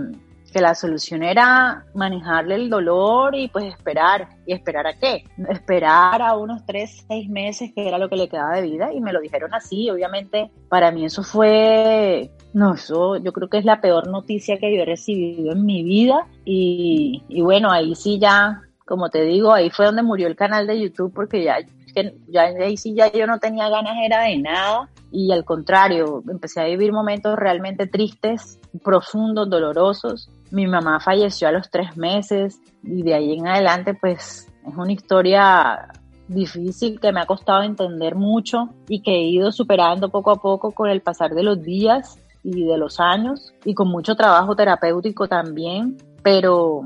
[0.51, 4.27] que la solución era manejarle el dolor y pues esperar.
[4.45, 5.23] ¿Y esperar a qué?
[5.49, 8.99] Esperar a unos tres, seis meses, que era lo que le quedaba de vida, y
[8.99, 9.89] me lo dijeron así.
[9.89, 14.75] Obviamente, para mí eso fue, no, eso yo creo que es la peor noticia que
[14.75, 16.27] yo he recibido en mi vida.
[16.45, 20.67] Y, y bueno, ahí sí ya, como te digo, ahí fue donde murió el canal
[20.67, 21.57] de YouTube, porque ya
[22.29, 26.61] ya ahí sí ya yo no tenía ganas era de nada y al contrario, empecé
[26.61, 30.29] a vivir momentos realmente tristes, profundos, dolorosos.
[30.51, 34.91] Mi mamá falleció a los tres meses y de ahí en adelante pues es una
[34.91, 35.87] historia
[36.27, 40.71] difícil que me ha costado entender mucho y que he ido superando poco a poco
[40.71, 45.27] con el pasar de los días y de los años y con mucho trabajo terapéutico
[45.27, 46.83] también, pero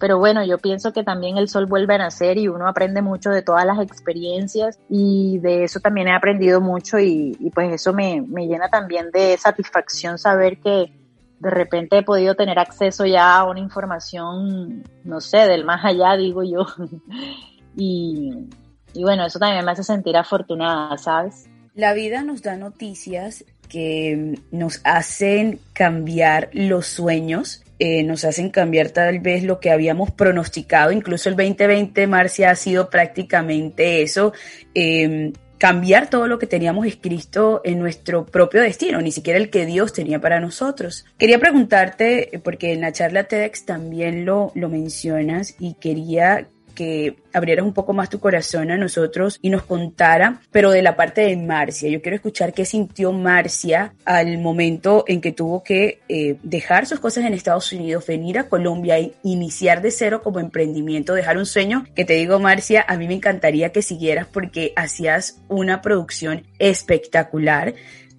[0.00, 3.30] pero bueno, yo pienso que también el sol vuelve a nacer y uno aprende mucho
[3.30, 8.22] de todas las experiencias y de eso también he aprendido mucho y, pues eso me,
[8.22, 10.92] me llena también de satisfacción saber que
[11.40, 16.16] de repente he podido tener acceso ya a una información, no sé, del más allá,
[16.16, 16.66] digo yo.
[17.76, 18.48] y,
[18.94, 21.48] y bueno, eso también me hace sentir afortunada, ¿sabes?
[21.74, 28.90] La vida nos da noticias que nos hacen cambiar los sueños eh, nos hacen cambiar
[28.90, 30.90] tal vez lo que habíamos pronosticado.
[30.90, 34.32] Incluso el 2020, Marcia, ha sido prácticamente eso.
[34.74, 39.66] Em, cambiar todo lo que teníamos escrito en nuestro propio destino, ni siquiera el que
[39.66, 41.04] Dios tenía para nosotros.
[41.18, 47.66] Quería preguntarte, porque en la charla TEDx también lo, lo mencionas, y quería que abrieras
[47.66, 51.36] un poco más tu corazón a nosotros y nos contara, pero de la parte de
[51.36, 51.90] Marcia.
[51.90, 57.00] Yo quiero escuchar qué sintió Marcia al momento en que tuvo que eh, dejar sus
[57.00, 61.46] cosas en Estados Unidos, venir a Colombia e iniciar de cero como emprendimiento, dejar un
[61.46, 66.44] sueño que te digo, Marcia, a mí me encantaría que siguieras porque hacías una producción
[66.60, 67.74] espectacular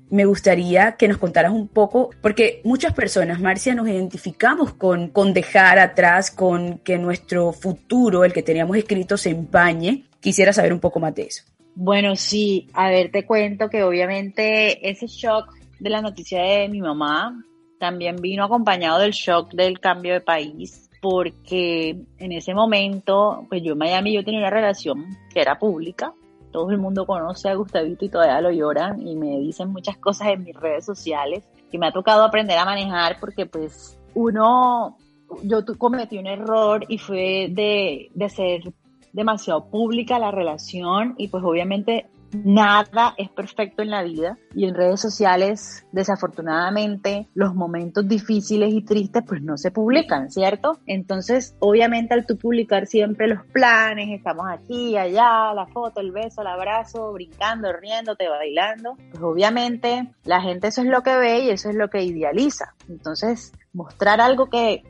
[0.10, 5.34] me gustaría que nos contaras un poco, porque muchas personas, Marcia, nos identificamos con, con
[5.34, 10.06] dejar atrás, con que nuestro futuro, el que teníamos escrito, se empañe.
[10.20, 11.44] Quisiera saber un poco más de eso.
[11.76, 16.82] Bueno, sí, a ver, te cuento que obviamente ese shock de la noticia de mi
[16.82, 17.46] mamá
[17.80, 23.74] también vino acompañado del shock del cambio de país, porque en ese momento, pues yo
[23.74, 26.14] en Miami yo tenía una relación que era pública,
[26.52, 30.30] todo el mundo conoce a Gustavito y todavía lo lloran y me dicen muchas cosas
[30.30, 34.98] en mis redes sociales que me ha tocado aprender a manejar porque pues uno,
[35.44, 38.74] yo cometí un error y fue de, de ser
[39.14, 44.76] demasiado pública la relación y pues obviamente Nada es perfecto en la vida y en
[44.76, 50.80] redes sociales, desafortunadamente, los momentos difíciles y tristes pues no se publican, ¿cierto?
[50.86, 56.42] Entonces, obviamente al tú publicar siempre los planes, estamos aquí, allá, la foto, el beso,
[56.42, 61.50] el abrazo, brincando, riéndote, bailando, pues obviamente la gente eso es lo que ve y
[61.50, 62.76] eso es lo que idealiza.
[62.88, 64.84] Entonces, mostrar algo que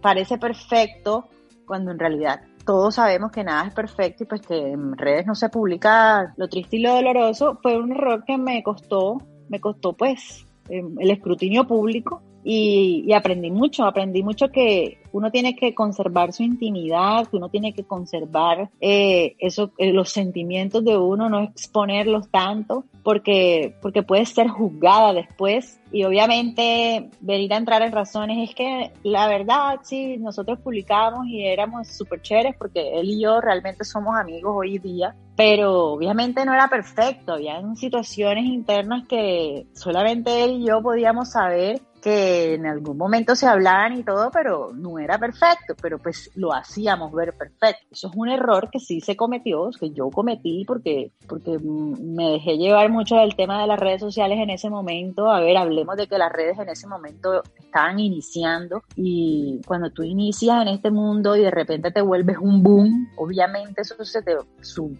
[0.00, 1.28] parece perfecto
[1.66, 5.34] cuando en realidad todos sabemos que nada es perfecto y pues que en redes no
[5.34, 9.94] se publica lo triste y lo doloroso, fue un error que me costó, me costó
[9.94, 16.32] pues em, el escrutinio público y, aprendí mucho, aprendí mucho que uno tiene que conservar
[16.32, 21.40] su intimidad, que uno tiene que conservar eh, eso, eh, los sentimientos de uno, no
[21.42, 25.80] exponerlos tanto, porque, porque puede ser juzgada después.
[25.90, 31.44] Y obviamente venir a entrar en razones es que la verdad, sí, nosotros publicamos y
[31.44, 36.54] éramos súper chéveres porque él y yo realmente somos amigos hoy día, pero obviamente no
[36.54, 42.96] era perfecto, había situaciones internas que solamente él y yo podíamos saber que en algún
[42.96, 47.84] momento se hablaban y todo, pero no era perfecto, pero pues lo hacíamos ver perfecto.
[47.90, 52.58] Eso es un error que sí se cometió, que yo cometí porque, porque me dejé
[52.58, 55.28] llevar mucho del tema de las redes sociales en ese momento.
[55.28, 60.04] A ver, hablemos de que las redes en ese momento estaban iniciando y cuando tú
[60.04, 64.36] inicias en este mundo y de repente te vuelves un boom, obviamente eso se te,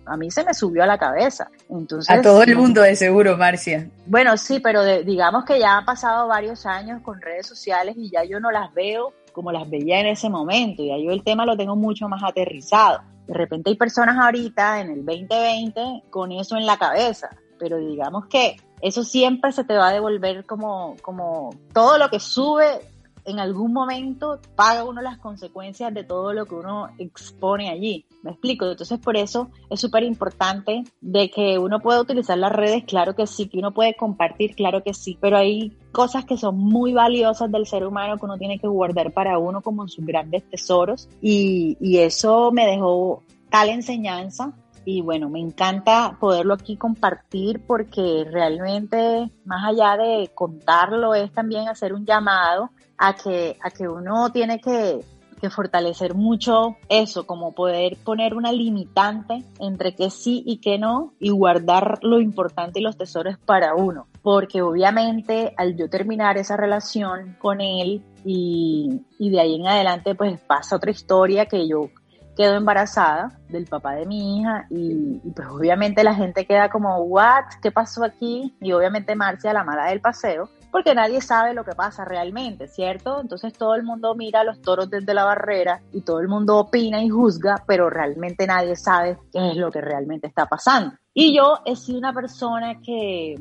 [0.07, 1.49] a mí se me subió a la cabeza.
[1.71, 3.88] Entonces, a todo el mundo de seguro, Marcia.
[4.07, 8.25] Bueno, sí, pero digamos que ya han pasado varios años con redes sociales y ya
[8.25, 11.59] yo no las veo como las veía en ese momento, ya yo el tema lo
[11.59, 13.03] tengo mucho más aterrizado.
[13.27, 17.29] De repente hay personas ahorita en el 2020 con eso en la cabeza,
[17.59, 22.19] pero digamos que eso siempre se te va a devolver como, como todo lo que
[22.19, 22.81] sube
[23.27, 28.07] en algún momento paga uno las consecuencias de todo lo que uno expone allí.
[28.23, 28.67] ¿Me explico?
[28.67, 33.27] Entonces por eso es súper importante de que uno pueda utilizar las redes, claro que
[33.27, 37.51] sí, que uno puede compartir, claro que sí, pero hay cosas que son muy valiosas
[37.51, 41.77] del ser humano que uno tiene que guardar para uno como sus grandes tesoros y,
[41.81, 44.53] y eso me dejó tal enseñanza
[44.87, 51.68] y bueno, me encanta poderlo aquí compartir porque realmente más allá de contarlo es también
[51.68, 55.05] hacer un llamado a que, a que uno tiene que,
[55.49, 61.31] fortalecer mucho eso, como poder poner una limitante entre que sí y que no y
[61.31, 64.09] guardar lo importante y los tesoros para uno.
[64.22, 70.16] Porque obviamente al yo terminar esa relación con él y, y de ahí en adelante
[70.16, 71.90] pues pasa otra historia que yo
[72.37, 76.99] quedo embarazada del papá de mi hija y, y, pues obviamente la gente queda como,
[76.99, 77.44] ¿what?
[77.62, 78.55] ¿Qué pasó aquí?
[78.61, 83.20] Y obviamente Marcia, la mala del paseo, porque nadie sabe lo que pasa realmente, ¿cierto?
[83.22, 86.59] Entonces todo el mundo mira a los toros desde la barrera y todo el mundo
[86.59, 90.94] opina y juzga, pero realmente nadie sabe qué es lo que realmente está pasando.
[91.14, 93.37] Y yo he sido una persona que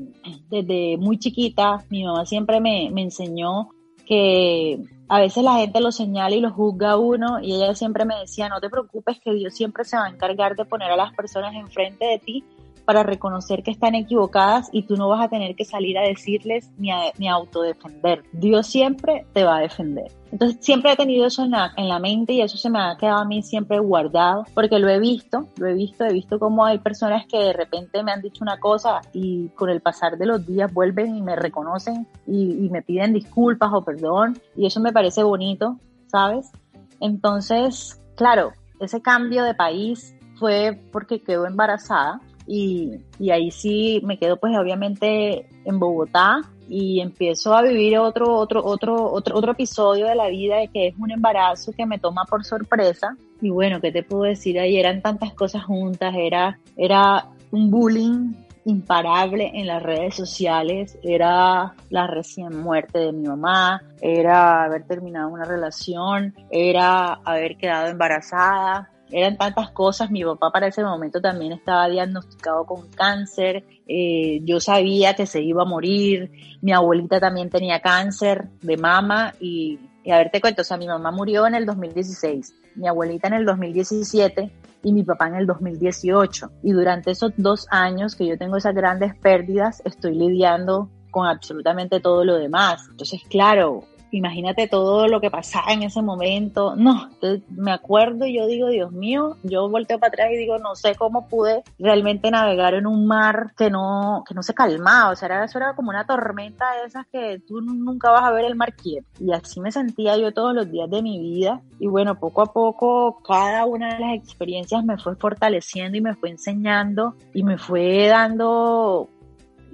[0.49, 3.67] desde muy chiquita, mi mamá siempre me, me enseñó
[4.05, 8.05] que a veces la gente lo señala y lo juzga a uno y ella siempre
[8.05, 10.95] me decía, no te preocupes que Dios siempre se va a encargar de poner a
[10.95, 12.43] las personas enfrente de ti
[12.85, 16.71] para reconocer que están equivocadas y tú no vas a tener que salir a decirles
[16.77, 18.23] ni a, ni autodefender.
[18.31, 20.11] Dios siempre te va a defender.
[20.31, 22.97] Entonces siempre he tenido eso en la, en la mente y eso se me ha
[22.97, 26.65] quedado a mí siempre guardado porque lo he visto, lo he visto, he visto cómo
[26.65, 30.25] hay personas que de repente me han dicho una cosa y con el pasar de
[30.25, 34.91] los días vuelven y me reconocen y me piden disculpas o perdón y eso me
[34.91, 36.51] parece bonito, ¿sabes?
[36.99, 44.17] Entonces, claro, ese cambio de país fue porque quedó embarazada y, y, ahí sí me
[44.17, 50.07] quedo pues obviamente en Bogotá y empiezo a vivir otro, otro, otro, otro, otro episodio
[50.07, 53.15] de la vida de que es un embarazo que me toma por sorpresa.
[53.41, 54.77] Y bueno, ¿qué te puedo decir ahí?
[54.77, 58.33] Eran tantas cosas juntas, era, era un bullying
[58.65, 65.29] imparable en las redes sociales, era la recién muerte de mi mamá, era haber terminado
[65.29, 70.11] una relación, era haber quedado embarazada, eran tantas cosas.
[70.11, 73.63] Mi papá para ese momento también estaba diagnosticado con cáncer.
[73.87, 76.31] Eh, yo sabía que se iba a morir.
[76.61, 80.77] Mi abuelita también tenía cáncer de mama y, y a ver, te cuento, o sea,
[80.77, 84.51] mi mamá murió en el 2016, mi abuelita en el 2017
[84.83, 86.51] y mi papá en el 2018.
[86.61, 91.99] Y durante esos dos años que yo tengo esas grandes pérdidas, estoy lidiando con absolutamente
[91.99, 92.87] todo lo demás.
[92.91, 93.85] Entonces, claro,
[94.15, 96.75] imagínate todo lo que pasaba en ese momento.
[96.75, 97.09] No,
[97.49, 100.95] me acuerdo y yo digo, Dios mío, yo volteo para atrás y digo, no sé
[100.95, 105.11] cómo pude realmente navegar en un mar que no, que no se calmaba.
[105.11, 108.31] O sea, era, eso era como una tormenta de esas que tú nunca vas a
[108.31, 109.07] ver el mar quieto.
[109.19, 111.61] Y así me sentía yo todos los días de mi vida.
[111.79, 116.15] Y bueno, poco a poco, cada una de las experiencias me fue fortaleciendo y me
[116.15, 119.09] fue enseñando y me fue dando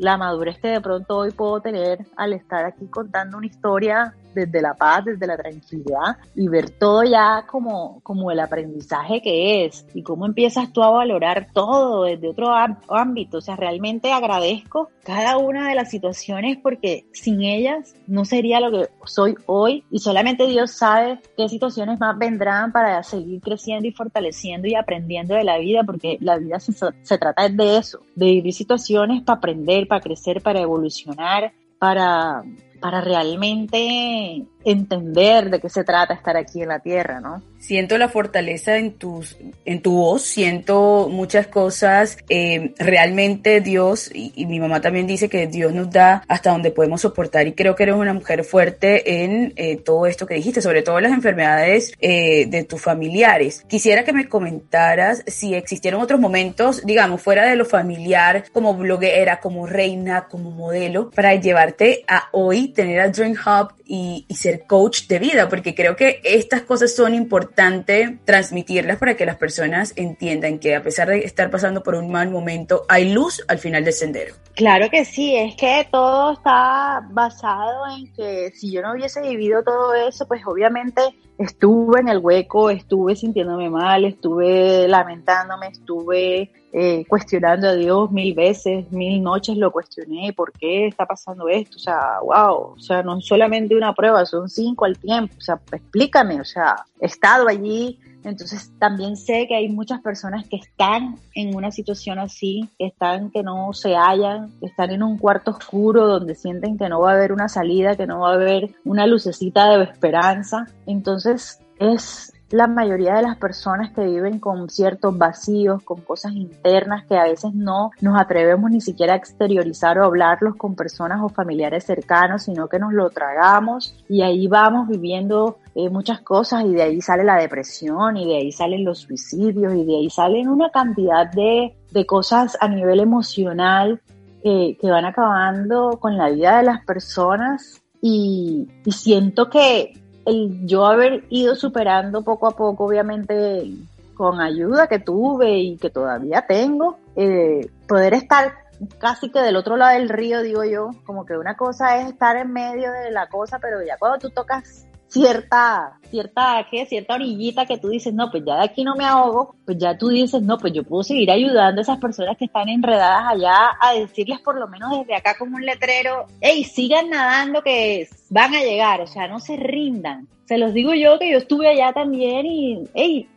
[0.01, 4.61] la madurez que de pronto hoy puedo tener al estar aquí contando una historia desde
[4.61, 9.85] la paz, desde la tranquilidad y ver todo ya como, como el aprendizaje que es
[9.93, 12.47] y cómo empiezas tú a valorar todo desde otro
[12.89, 13.37] ámbito.
[13.37, 18.71] O sea, realmente agradezco cada una de las situaciones porque sin ellas no sería lo
[18.71, 23.91] que soy hoy y solamente Dios sabe qué situaciones más vendrán para seguir creciendo y
[23.91, 28.25] fortaleciendo y aprendiendo de la vida porque la vida se, se trata de eso, de
[28.27, 32.43] vivir situaciones para aprender, para crecer, para evolucionar, para
[32.81, 37.41] para realmente entender de qué se trata estar aquí en la tierra, ¿no?
[37.59, 42.17] Siento la fortaleza en, tus, en tu voz, siento muchas cosas.
[42.27, 47.01] Eh, realmente Dios, y, mi mamá también dice que Dios nos da hasta donde podemos
[47.01, 50.81] soportar y creo que eres una mujer fuerte en eh, todo esto que dijiste, sobre
[50.81, 53.63] todo las enfermedades eh, de tus familiares.
[53.67, 59.39] Quisiera que me comentaras si existieron otros momentos, digamos, fuera de lo familiar, como bloguera,
[59.39, 64.65] como reina, como modelo, para llevarte a hoy tener a Dream Hub y, y ser
[64.65, 69.93] coach de vida, porque creo que estas cosas son importantes transmitirlas para que las personas
[69.95, 73.83] entiendan que a pesar de estar pasando por un mal momento, hay luz al final
[73.83, 74.35] del sendero.
[74.55, 79.63] Claro que sí, es que todo está basado en que si yo no hubiese vivido
[79.63, 81.01] todo eso, pues obviamente
[81.37, 88.33] estuve en el hueco, estuve sintiéndome mal, estuve lamentándome, estuve eh, cuestionando a Dios mil
[88.33, 91.75] veces, mil noches lo cuestioné, ¿por qué está pasando esto?
[91.75, 95.59] O sea, wow, o sea, no solamente una prueba, son cinco al tiempo, o sea,
[95.71, 101.15] explícame, o sea, he estado allí, entonces también sé que hay muchas personas que están
[101.33, 105.51] en una situación así, que están que no se hallan, que están en un cuarto
[105.51, 108.75] oscuro donde sienten que no va a haber una salida, que no va a haber
[108.85, 110.67] una lucecita de esperanza.
[110.85, 117.05] Entonces es la mayoría de las personas que viven con ciertos vacíos, con cosas internas
[117.05, 121.29] que a veces no nos atrevemos ni siquiera a exteriorizar o hablarlos con personas o
[121.29, 126.73] familiares cercanos, sino que nos lo tragamos y ahí vamos viviendo eh, muchas cosas y
[126.73, 130.49] de ahí sale la depresión y de ahí salen los suicidios y de ahí salen
[130.49, 134.01] una cantidad de, de cosas a nivel emocional
[134.43, 139.93] que van acabando con la vida de las personas y siento que,
[140.25, 143.71] el yo haber ido superando poco a poco, obviamente
[144.13, 148.53] con ayuda que tuve y que todavía tengo, eh, poder estar
[148.99, 152.37] casi que del otro lado del río, digo yo, como que una cosa es estar
[152.37, 156.85] en medio de la cosa, pero ya cuando tú tocas cierta, cierta, ¿qué?
[156.85, 159.97] Cierta orillita que tú dices, no, pues ya de aquí no me ahogo, pues ya
[159.97, 163.71] tú dices, no, pues yo puedo seguir ayudando a esas personas que están enredadas allá
[163.79, 168.55] a decirles por lo menos desde acá como un letrero, hey, sigan nadando que van
[168.55, 170.27] a llegar, o sea, no se rindan.
[170.45, 173.29] Se los digo yo que yo estuve allá también y, hey,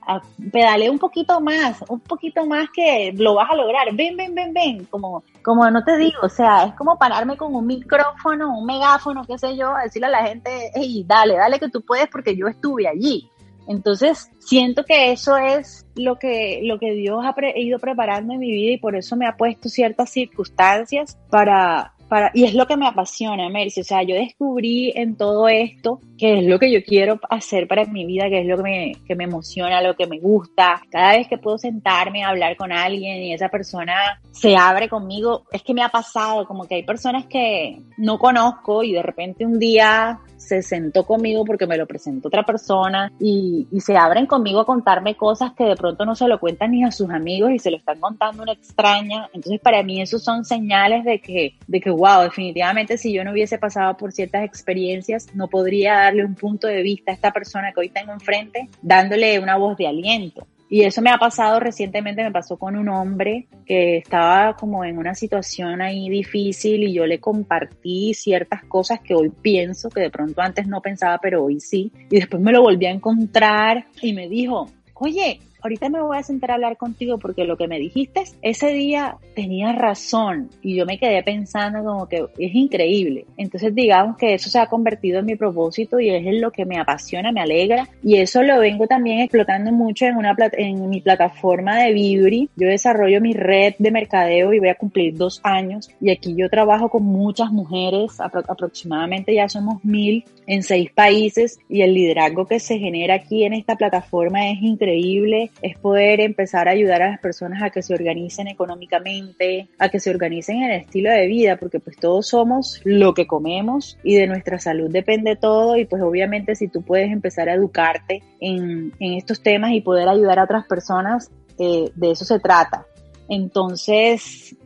[0.52, 3.88] pedale un poquito más, un poquito más que lo vas a lograr.
[3.94, 4.84] Ven, ven, ven, ven.
[4.86, 9.24] Como, como no te digo, o sea, es como pararme con un micrófono, un megáfono,
[9.26, 12.36] qué sé yo, a decirle a la gente, hey, dale, dale que tú puedes porque
[12.36, 13.28] yo estuve allí.
[13.66, 18.50] Entonces, siento que eso es lo que, lo que Dios ha ido preparando en mi
[18.50, 21.93] vida y por eso me ha puesto ciertas circunstancias para,
[22.32, 23.80] y es lo que me apasiona, Mercy.
[23.80, 28.04] O sea, yo descubrí en todo esto es lo que yo quiero hacer para mi
[28.04, 30.80] vida, que es lo que me, que me emociona, lo que me gusta.
[30.90, 35.44] Cada vez que puedo sentarme a hablar con alguien y esa persona se abre conmigo,
[35.52, 39.44] es que me ha pasado como que hay personas que no conozco y de repente
[39.44, 44.60] un día se sentó conmigo porque me lo presentó otra persona y, se abren conmigo
[44.60, 47.58] a contarme cosas que de pronto no se lo cuentan ni a sus amigos y
[47.58, 49.28] se lo están contando una extraña.
[49.34, 53.32] Entonces para mí esos son señales de que, de que, wow, definitivamente si yo no
[53.32, 57.72] hubiese pasado por ciertas experiencias, no podría darle un punto de vista a esta persona
[57.72, 60.46] que hoy tengo enfrente, dándole una voz de aliento.
[60.70, 64.98] Y eso me ha pasado recientemente, me pasó con un hombre que estaba como en
[64.98, 70.10] una situación ahí difícil y yo le compartí ciertas cosas que hoy pienso, que de
[70.10, 71.92] pronto antes no pensaba, pero hoy sí.
[72.10, 76.22] Y después me lo volví a encontrar y me dijo, oye, ahorita me voy a
[76.22, 80.84] sentar a hablar contigo porque lo que me dijiste ese día tenía razón y yo
[80.84, 83.24] me quedé pensando como que es increíble.
[83.38, 86.78] Entonces digamos que eso se ha convertido en mi propósito y es lo que me
[86.78, 91.82] apasiona, me alegra y eso lo vengo también explotando mucho en una en mi plataforma
[91.82, 92.50] de Vibri.
[92.56, 96.50] Yo desarrollo mi red de mercadeo y voy a cumplir dos años y aquí yo
[96.50, 102.60] trabajo con muchas mujeres, aproximadamente ya somos mil en seis países y el liderazgo que
[102.60, 107.20] se genera aquí en esta plataforma es increíble es poder empezar a ayudar a las
[107.20, 111.56] personas a que se organicen económicamente, a que se organicen en el estilo de vida,
[111.56, 116.02] porque pues todos somos lo que comemos y de nuestra salud depende todo y pues
[116.02, 120.66] obviamente si tú puedes empezar a educarte en, estos temas y poder ayudar a otras
[120.66, 122.86] personas, eh, de eso se trata.
[123.28, 124.56] Entonces,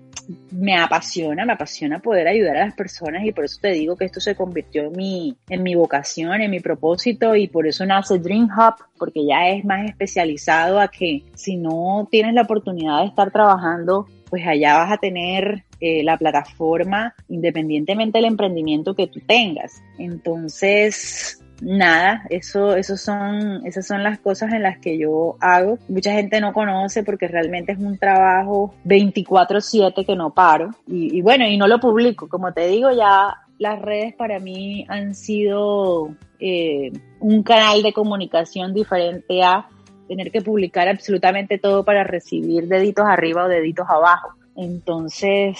[0.51, 4.05] me apasiona, me apasiona poder ayudar a las personas y por eso te digo que
[4.05, 8.19] esto se convirtió en mi, en mi vocación, en mi propósito y por eso nace
[8.19, 13.07] Dream Hub, porque ya es más especializado a que si no tienes la oportunidad de
[13.07, 19.21] estar trabajando, pues allá vas a tener eh, la plataforma independientemente del emprendimiento que tú
[19.21, 19.83] tengas.
[19.99, 25.79] Entonces, nada, eso, eso son, esas son las cosas en las que yo hago.
[25.89, 30.71] Mucha gente no conoce porque realmente es un trabajo 24/7 que no paro.
[30.87, 32.29] Y, bueno, y no lo publico.
[32.29, 38.73] Como te digo, ya las redes para mí han sido eh, un canal de comunicación
[38.73, 39.69] diferente a
[40.07, 44.31] tener que publicar absolutamente todo para recibir deditos arriba o deditos abajo.
[44.57, 45.59] Entonces,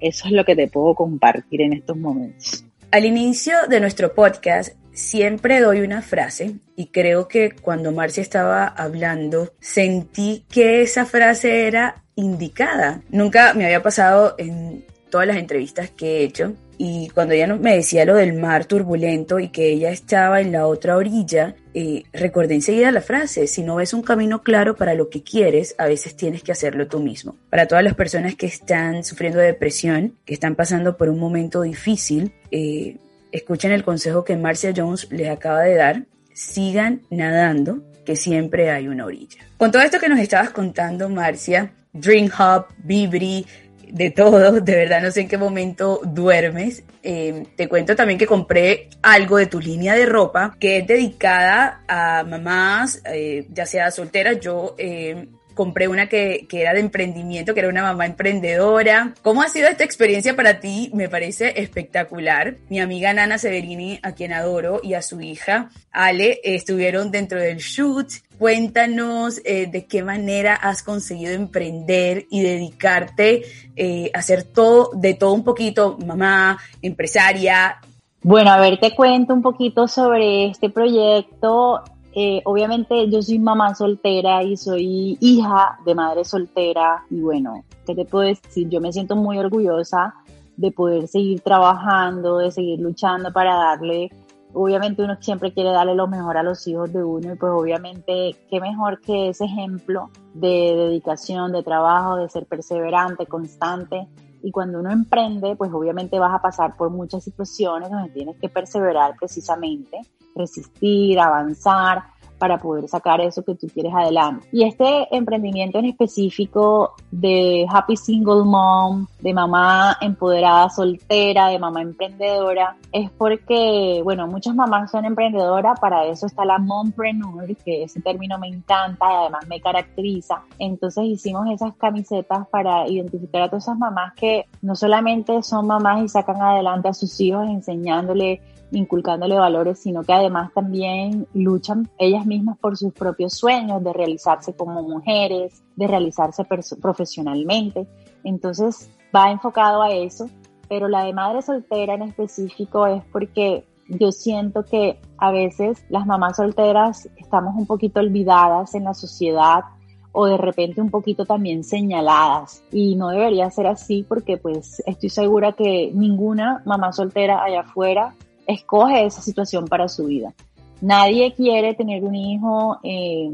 [0.00, 2.64] eso es lo que te puedo compartir en estos momentos.
[2.90, 8.66] Al inicio de nuestro podcast siempre doy una frase y creo que cuando Marcia estaba
[8.66, 13.00] hablando sentí que esa frase era indicada.
[13.08, 17.76] Nunca me había pasado en todas las entrevistas que he hecho y cuando ella me
[17.76, 22.54] decía lo del mar turbulento y que ella estaba en la otra orilla, eh, recordé
[22.54, 26.16] enseguida la frase, si no ves un camino claro para lo que quieres, a veces
[26.16, 27.36] tienes que hacerlo tú mismo.
[27.50, 31.62] Para todas las personas que están sufriendo de depresión, que están pasando por un momento
[31.62, 32.96] difícil, eh,
[33.32, 36.02] escuchen el consejo que Marcia Jones les acaba de dar,
[36.32, 39.42] sigan nadando, que siempre hay una orilla.
[39.56, 43.46] Con todo esto que nos estabas contando, Marcia, Dream Hub, Vibri,
[43.90, 46.82] de todo, de verdad no sé en qué momento duermes.
[47.02, 51.82] Eh, te cuento también que compré algo de tu línea de ropa que es dedicada
[51.88, 54.40] a mamás, eh, ya sea solteras.
[54.40, 59.14] Yo eh, compré una que, era de emprendimiento, que era una mamá emprendedora.
[59.22, 60.88] ¿Cómo ha sido esta experiencia para ti?
[60.94, 62.58] Me parece espectacular.
[62.68, 67.56] Mi amiga Nana Severini, a quien adoro, y a su hija Ale, estuvieron dentro del
[67.56, 68.06] shoot.
[68.38, 73.42] Cuéntanos eh, de qué manera has conseguido emprender y dedicarte
[73.74, 77.80] eh, a hacer todo, de todo un poquito, mamá, empresaria.
[78.22, 81.82] Bueno, a ver, te cuento un poquito sobre este proyecto.
[82.14, 87.94] Eh, obviamente yo soy mamá soltera y soy hija de madre soltera y bueno, ¿qué
[87.94, 88.68] te puedo decir?
[88.68, 90.14] Yo me siento muy orgullosa
[90.56, 94.10] de poder seguir trabajando, de seguir luchando para darle,
[94.52, 98.34] obviamente uno siempre quiere darle lo mejor a los hijos de uno y pues obviamente
[98.50, 104.08] qué mejor que ese ejemplo de dedicación, de trabajo, de ser perseverante, constante.
[104.42, 108.48] Y cuando uno emprende, pues obviamente vas a pasar por muchas situaciones donde tienes que
[108.48, 110.00] perseverar precisamente
[110.38, 112.04] resistir, avanzar
[112.38, 114.46] para poder sacar eso que tú quieres adelante.
[114.52, 121.82] Y este emprendimiento en específico de Happy Single Mom, de mamá empoderada soltera, de mamá
[121.82, 128.00] emprendedora, es porque, bueno, muchas mamás son emprendedoras, para eso está la mompreneur, que ese
[128.00, 130.42] término me encanta y además me caracteriza.
[130.58, 136.04] Entonces hicimos esas camisetas para identificar a todas esas mamás que no solamente son mamás
[136.04, 138.40] y sacan adelante a sus hijos enseñándole
[138.70, 144.54] inculcándole valores, sino que además también luchan ellas mismas por sus propios sueños de realizarse
[144.54, 146.44] como mujeres, de realizarse
[146.80, 147.86] profesionalmente.
[148.24, 150.28] Entonces va enfocado a eso,
[150.68, 156.06] pero la de madre soltera en específico es porque yo siento que a veces las
[156.06, 159.64] mamás solteras estamos un poquito olvidadas en la sociedad
[160.12, 165.08] o de repente un poquito también señaladas y no debería ser así porque pues estoy
[165.08, 168.14] segura que ninguna mamá soltera allá afuera
[168.48, 170.34] escoge esa situación para su vida.
[170.80, 173.30] Nadie quiere tener un hijo eh,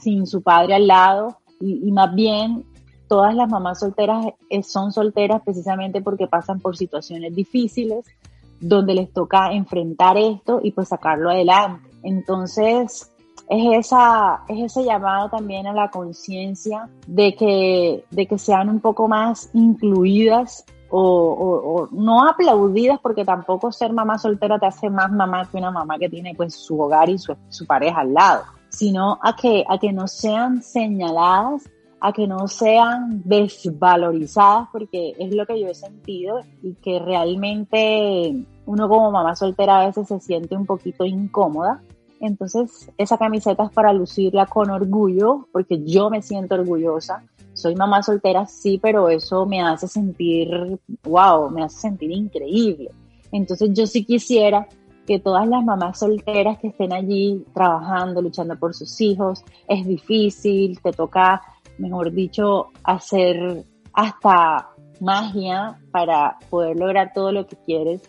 [0.00, 2.64] sin su padre al lado y, más bien
[3.06, 8.04] todas las mamás solteras eh, son solteras precisamente porque pasan por situaciones difíciles
[8.60, 11.90] donde les toca enfrentar esto y pues sacarlo adelante.
[12.02, 13.10] Entonces,
[13.48, 18.80] es, esa, es ese llamado también a la conciencia de que, de que sean un
[18.80, 20.64] poco más incluidas
[20.96, 25.98] o, no aplaudidas porque tampoco ser mamá soltera te hace más mamá que una mamá
[25.98, 29.78] que tiene pues su hogar y su, su pareja al lado, sino a que, a
[29.78, 31.64] que no sean señaladas
[32.06, 38.44] a que no sean desvalorizadas, porque es lo que yo he sentido y que realmente
[38.66, 41.80] uno como mamá soltera a veces se siente un poquito incómoda.
[42.20, 47.24] Entonces, esa camiseta es para lucirla con orgullo, porque yo me siento orgullosa.
[47.54, 52.90] Soy mamá soltera, sí, pero eso me hace sentir, wow, me hace sentir increíble.
[53.32, 54.68] Entonces, yo sí quisiera
[55.06, 60.80] que todas las mamás solteras que estén allí trabajando, luchando por sus hijos, es difícil,
[60.80, 61.42] te toca
[61.78, 68.02] mejor dicho, hacer hasta magia para poder lograr todo lo que quieres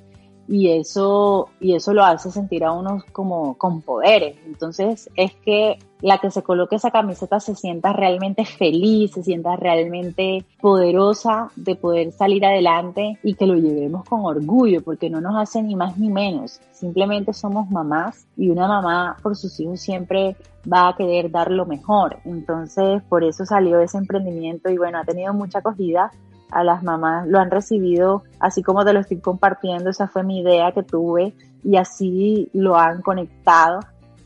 [0.48, 4.38] y eso, y eso lo hace sentir a uno como con poderes.
[4.46, 9.56] Entonces es que la que se coloque esa camiseta se sienta realmente feliz, se sienta
[9.56, 15.36] realmente poderosa de poder salir adelante y que lo llevemos con orgullo, porque no nos
[15.36, 16.62] hace ni más ni menos.
[16.72, 20.36] Simplemente somos mamás y una mamá por sus hijos siempre
[20.72, 22.20] va a querer dar lo mejor.
[22.26, 26.12] Entonces, por eso salió ese emprendimiento y bueno, ha tenido mucha acogida
[26.56, 30.40] a las mamás, lo han recibido así como te lo estoy compartiendo, esa fue mi
[30.40, 31.34] idea que tuve
[31.66, 33.82] y así lo han conectado.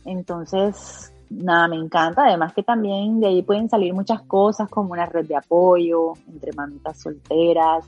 [0.05, 2.25] Entonces, nada, me encanta.
[2.25, 6.53] Además que también de ahí pueden salir muchas cosas como una red de apoyo entre
[6.53, 7.83] mamitas solteras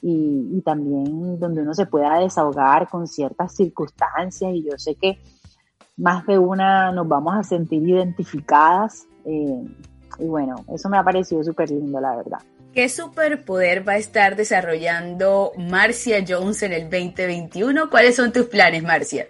[0.00, 5.18] y, y también donde uno se pueda desahogar con ciertas circunstancias y yo sé que
[5.96, 9.64] más de una nos vamos a sentir identificadas eh,
[10.20, 12.38] y bueno, eso me ha parecido súper lindo, la verdad.
[12.74, 17.90] ¿Qué superpoder va a estar desarrollando Marcia Jones en el 2021?
[17.90, 19.26] ¿Cuáles son tus planes, Marcia?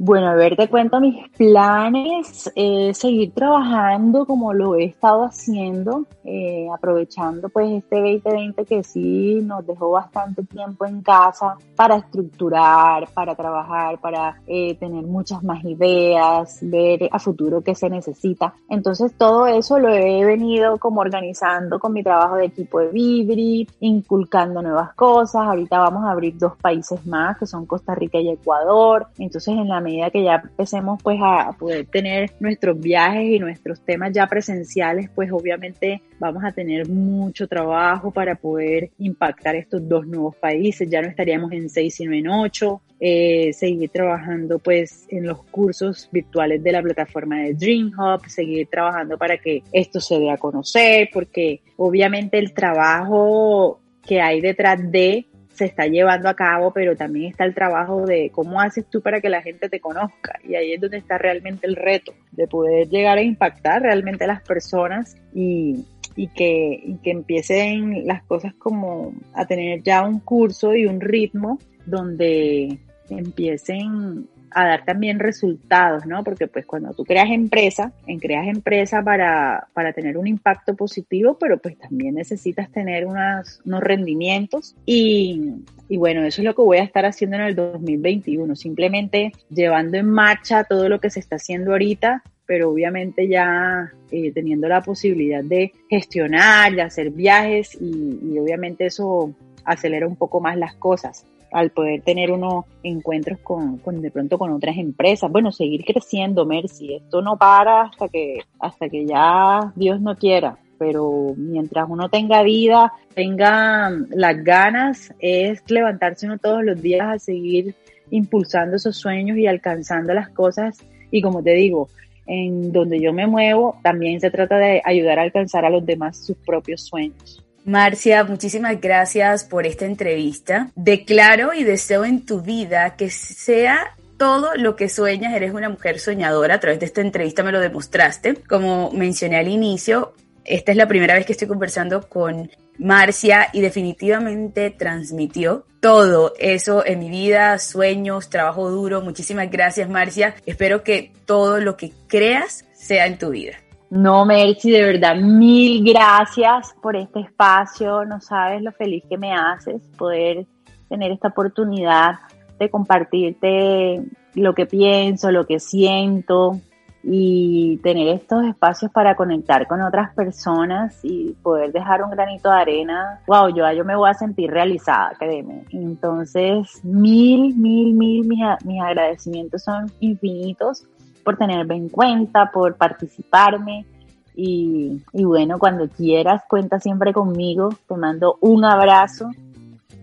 [0.00, 6.04] Bueno, a ver, te cuento mis planes, eh, seguir trabajando como lo he estado haciendo,
[6.22, 13.08] eh, aprovechando pues este 2020 que sí nos dejó bastante tiempo en casa para estructurar,
[13.12, 18.54] para trabajar, para eh, tener muchas más ideas, ver a futuro qué se necesita.
[18.68, 23.68] Entonces todo eso lo he venido como organizando con mi trabajo de equipo de Vibri,
[23.80, 25.42] inculcando nuevas cosas.
[25.42, 29.08] Ahorita vamos a abrir dos países más que son Costa Rica y Ecuador.
[29.18, 33.80] Entonces en la medida que ya empecemos pues a poder tener nuestros viajes y nuestros
[33.80, 40.06] temas ya presenciales, pues obviamente vamos a tener mucho trabajo para poder impactar estos dos
[40.06, 40.88] nuevos países.
[40.88, 42.80] Ya no estaríamos en seis sino en ocho.
[43.00, 47.92] Eh, seguir trabajando pues en los cursos virtuales de la plataforma de Dream
[48.26, 54.40] seguir trabajando para que esto se dé a conocer, porque obviamente el trabajo que hay
[54.40, 55.28] detrás de
[55.58, 59.20] se está llevando a cabo, pero también está el trabajo de cómo haces tú para
[59.20, 60.38] que la gente te conozca.
[60.48, 64.28] Y ahí es donde está realmente el reto, de poder llegar a impactar realmente a
[64.28, 65.84] las personas y,
[66.14, 71.58] y que, que empiecen las cosas como a tener ya un curso y un ritmo
[71.84, 72.78] donde
[73.10, 76.24] empiecen a dar también resultados, ¿no?
[76.24, 81.36] Porque pues cuando tú creas empresa, en creas empresa para, para tener un impacto positivo,
[81.38, 85.54] pero pues también necesitas tener unas, unos rendimientos y,
[85.88, 89.98] y bueno, eso es lo que voy a estar haciendo en el 2021, simplemente llevando
[89.98, 94.80] en marcha todo lo que se está haciendo ahorita, pero obviamente ya eh, teniendo la
[94.80, 99.34] posibilidad de gestionar, de hacer viajes y, y obviamente eso
[99.64, 104.38] acelera un poco más las cosas al poder tener unos encuentros con, con, de pronto
[104.38, 105.30] con otras empresas.
[105.30, 106.94] Bueno, seguir creciendo, Mercy.
[106.94, 110.58] Esto no para hasta que, hasta que ya Dios no quiera.
[110.78, 117.18] Pero mientras uno tenga vida, tenga las ganas, es levantarse uno todos los días a
[117.18, 117.74] seguir
[118.10, 120.78] impulsando esos sueños y alcanzando las cosas.
[121.10, 121.88] Y como te digo,
[122.26, 126.24] en donde yo me muevo, también se trata de ayudar a alcanzar a los demás
[126.24, 127.44] sus propios sueños.
[127.68, 130.70] Marcia, muchísimas gracias por esta entrevista.
[130.74, 136.00] Declaro y deseo en tu vida que sea todo lo que sueñas, eres una mujer
[136.00, 138.36] soñadora, a través de esta entrevista me lo demostraste.
[138.48, 140.14] Como mencioné al inicio,
[140.46, 146.86] esta es la primera vez que estoy conversando con Marcia y definitivamente transmitió todo eso
[146.86, 149.02] en mi vida, sueños, trabajo duro.
[149.02, 150.36] Muchísimas gracias Marcia.
[150.46, 153.58] Espero que todo lo que creas sea en tu vida.
[153.90, 158.04] No, Mercy, de verdad, mil gracias por este espacio.
[158.04, 160.46] No sabes lo feliz que me haces poder
[160.88, 162.16] tener esta oportunidad
[162.58, 164.02] de compartirte
[164.34, 166.60] lo que pienso, lo que siento
[167.02, 172.56] y tener estos espacios para conectar con otras personas y poder dejar un granito de
[172.56, 175.64] arena, wow, yo, yo me voy a sentir realizada, créeme.
[175.70, 180.84] Entonces, mil, mil, mil, mis, mis agradecimientos son infinitos
[181.24, 183.86] por tenerme en cuenta, por participarme.
[184.34, 187.70] Y, y bueno, cuando quieras, cuenta siempre conmigo.
[187.88, 189.30] Te mando un abrazo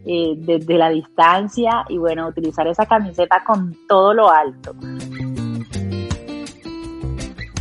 [0.08, 4.76] eh, desde la distancia y bueno, utilizar esa camiseta con todo lo alto.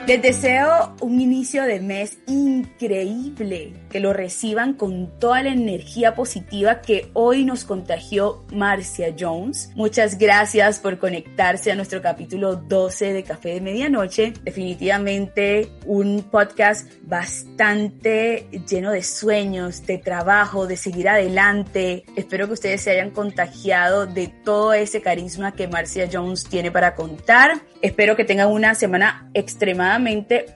[0.05, 6.81] Les deseo un inicio de mes increíble, que lo reciban con toda la energía positiva
[6.81, 9.71] que hoy nos contagió Marcia Jones.
[9.75, 14.33] Muchas gracias por conectarse a nuestro capítulo 12 de Café de Medianoche.
[14.43, 22.03] Definitivamente un podcast bastante lleno de sueños, de trabajo, de seguir adelante.
[22.17, 26.93] Espero que ustedes se hayan contagiado de todo ese carisma que Marcia Jones tiene para
[26.93, 27.61] contar.
[27.81, 29.92] Espero que tengan una semana extremadamente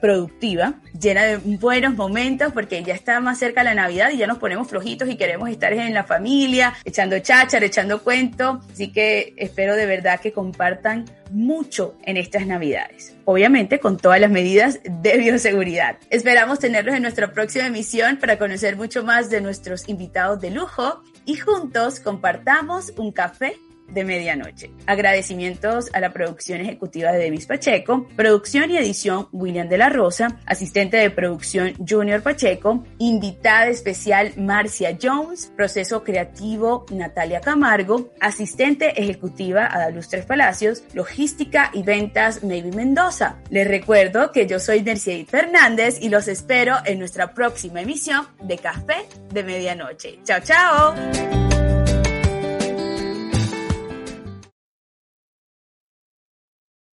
[0.00, 4.38] productiva, llena de buenos momentos, porque ya está más cerca la Navidad y ya nos
[4.38, 8.60] ponemos flojitos y queremos estar en la familia, echando cháchara, echando cuento.
[8.72, 13.14] Así que espero de verdad que compartan mucho en estas Navidades.
[13.24, 15.98] Obviamente con todas las medidas de bioseguridad.
[16.10, 21.02] Esperamos tenerlos en nuestra próxima emisión para conocer mucho más de nuestros invitados de lujo
[21.24, 23.56] y juntos compartamos un café
[23.88, 24.70] de medianoche.
[24.86, 30.38] Agradecimientos a la producción ejecutiva de Demis Pacheco, producción y edición William de la Rosa,
[30.46, 39.66] asistente de producción Junior Pacheco, invitada especial Marcia Jones, proceso creativo Natalia Camargo, asistente ejecutiva
[39.66, 43.38] Adalustres Palacios, logística y ventas Maybe Mendoza.
[43.50, 48.58] Les recuerdo que yo soy Mercedes Fernández y los espero en nuestra próxima emisión de
[48.58, 50.18] Café de Medianoche.
[50.24, 50.94] Chao, chao.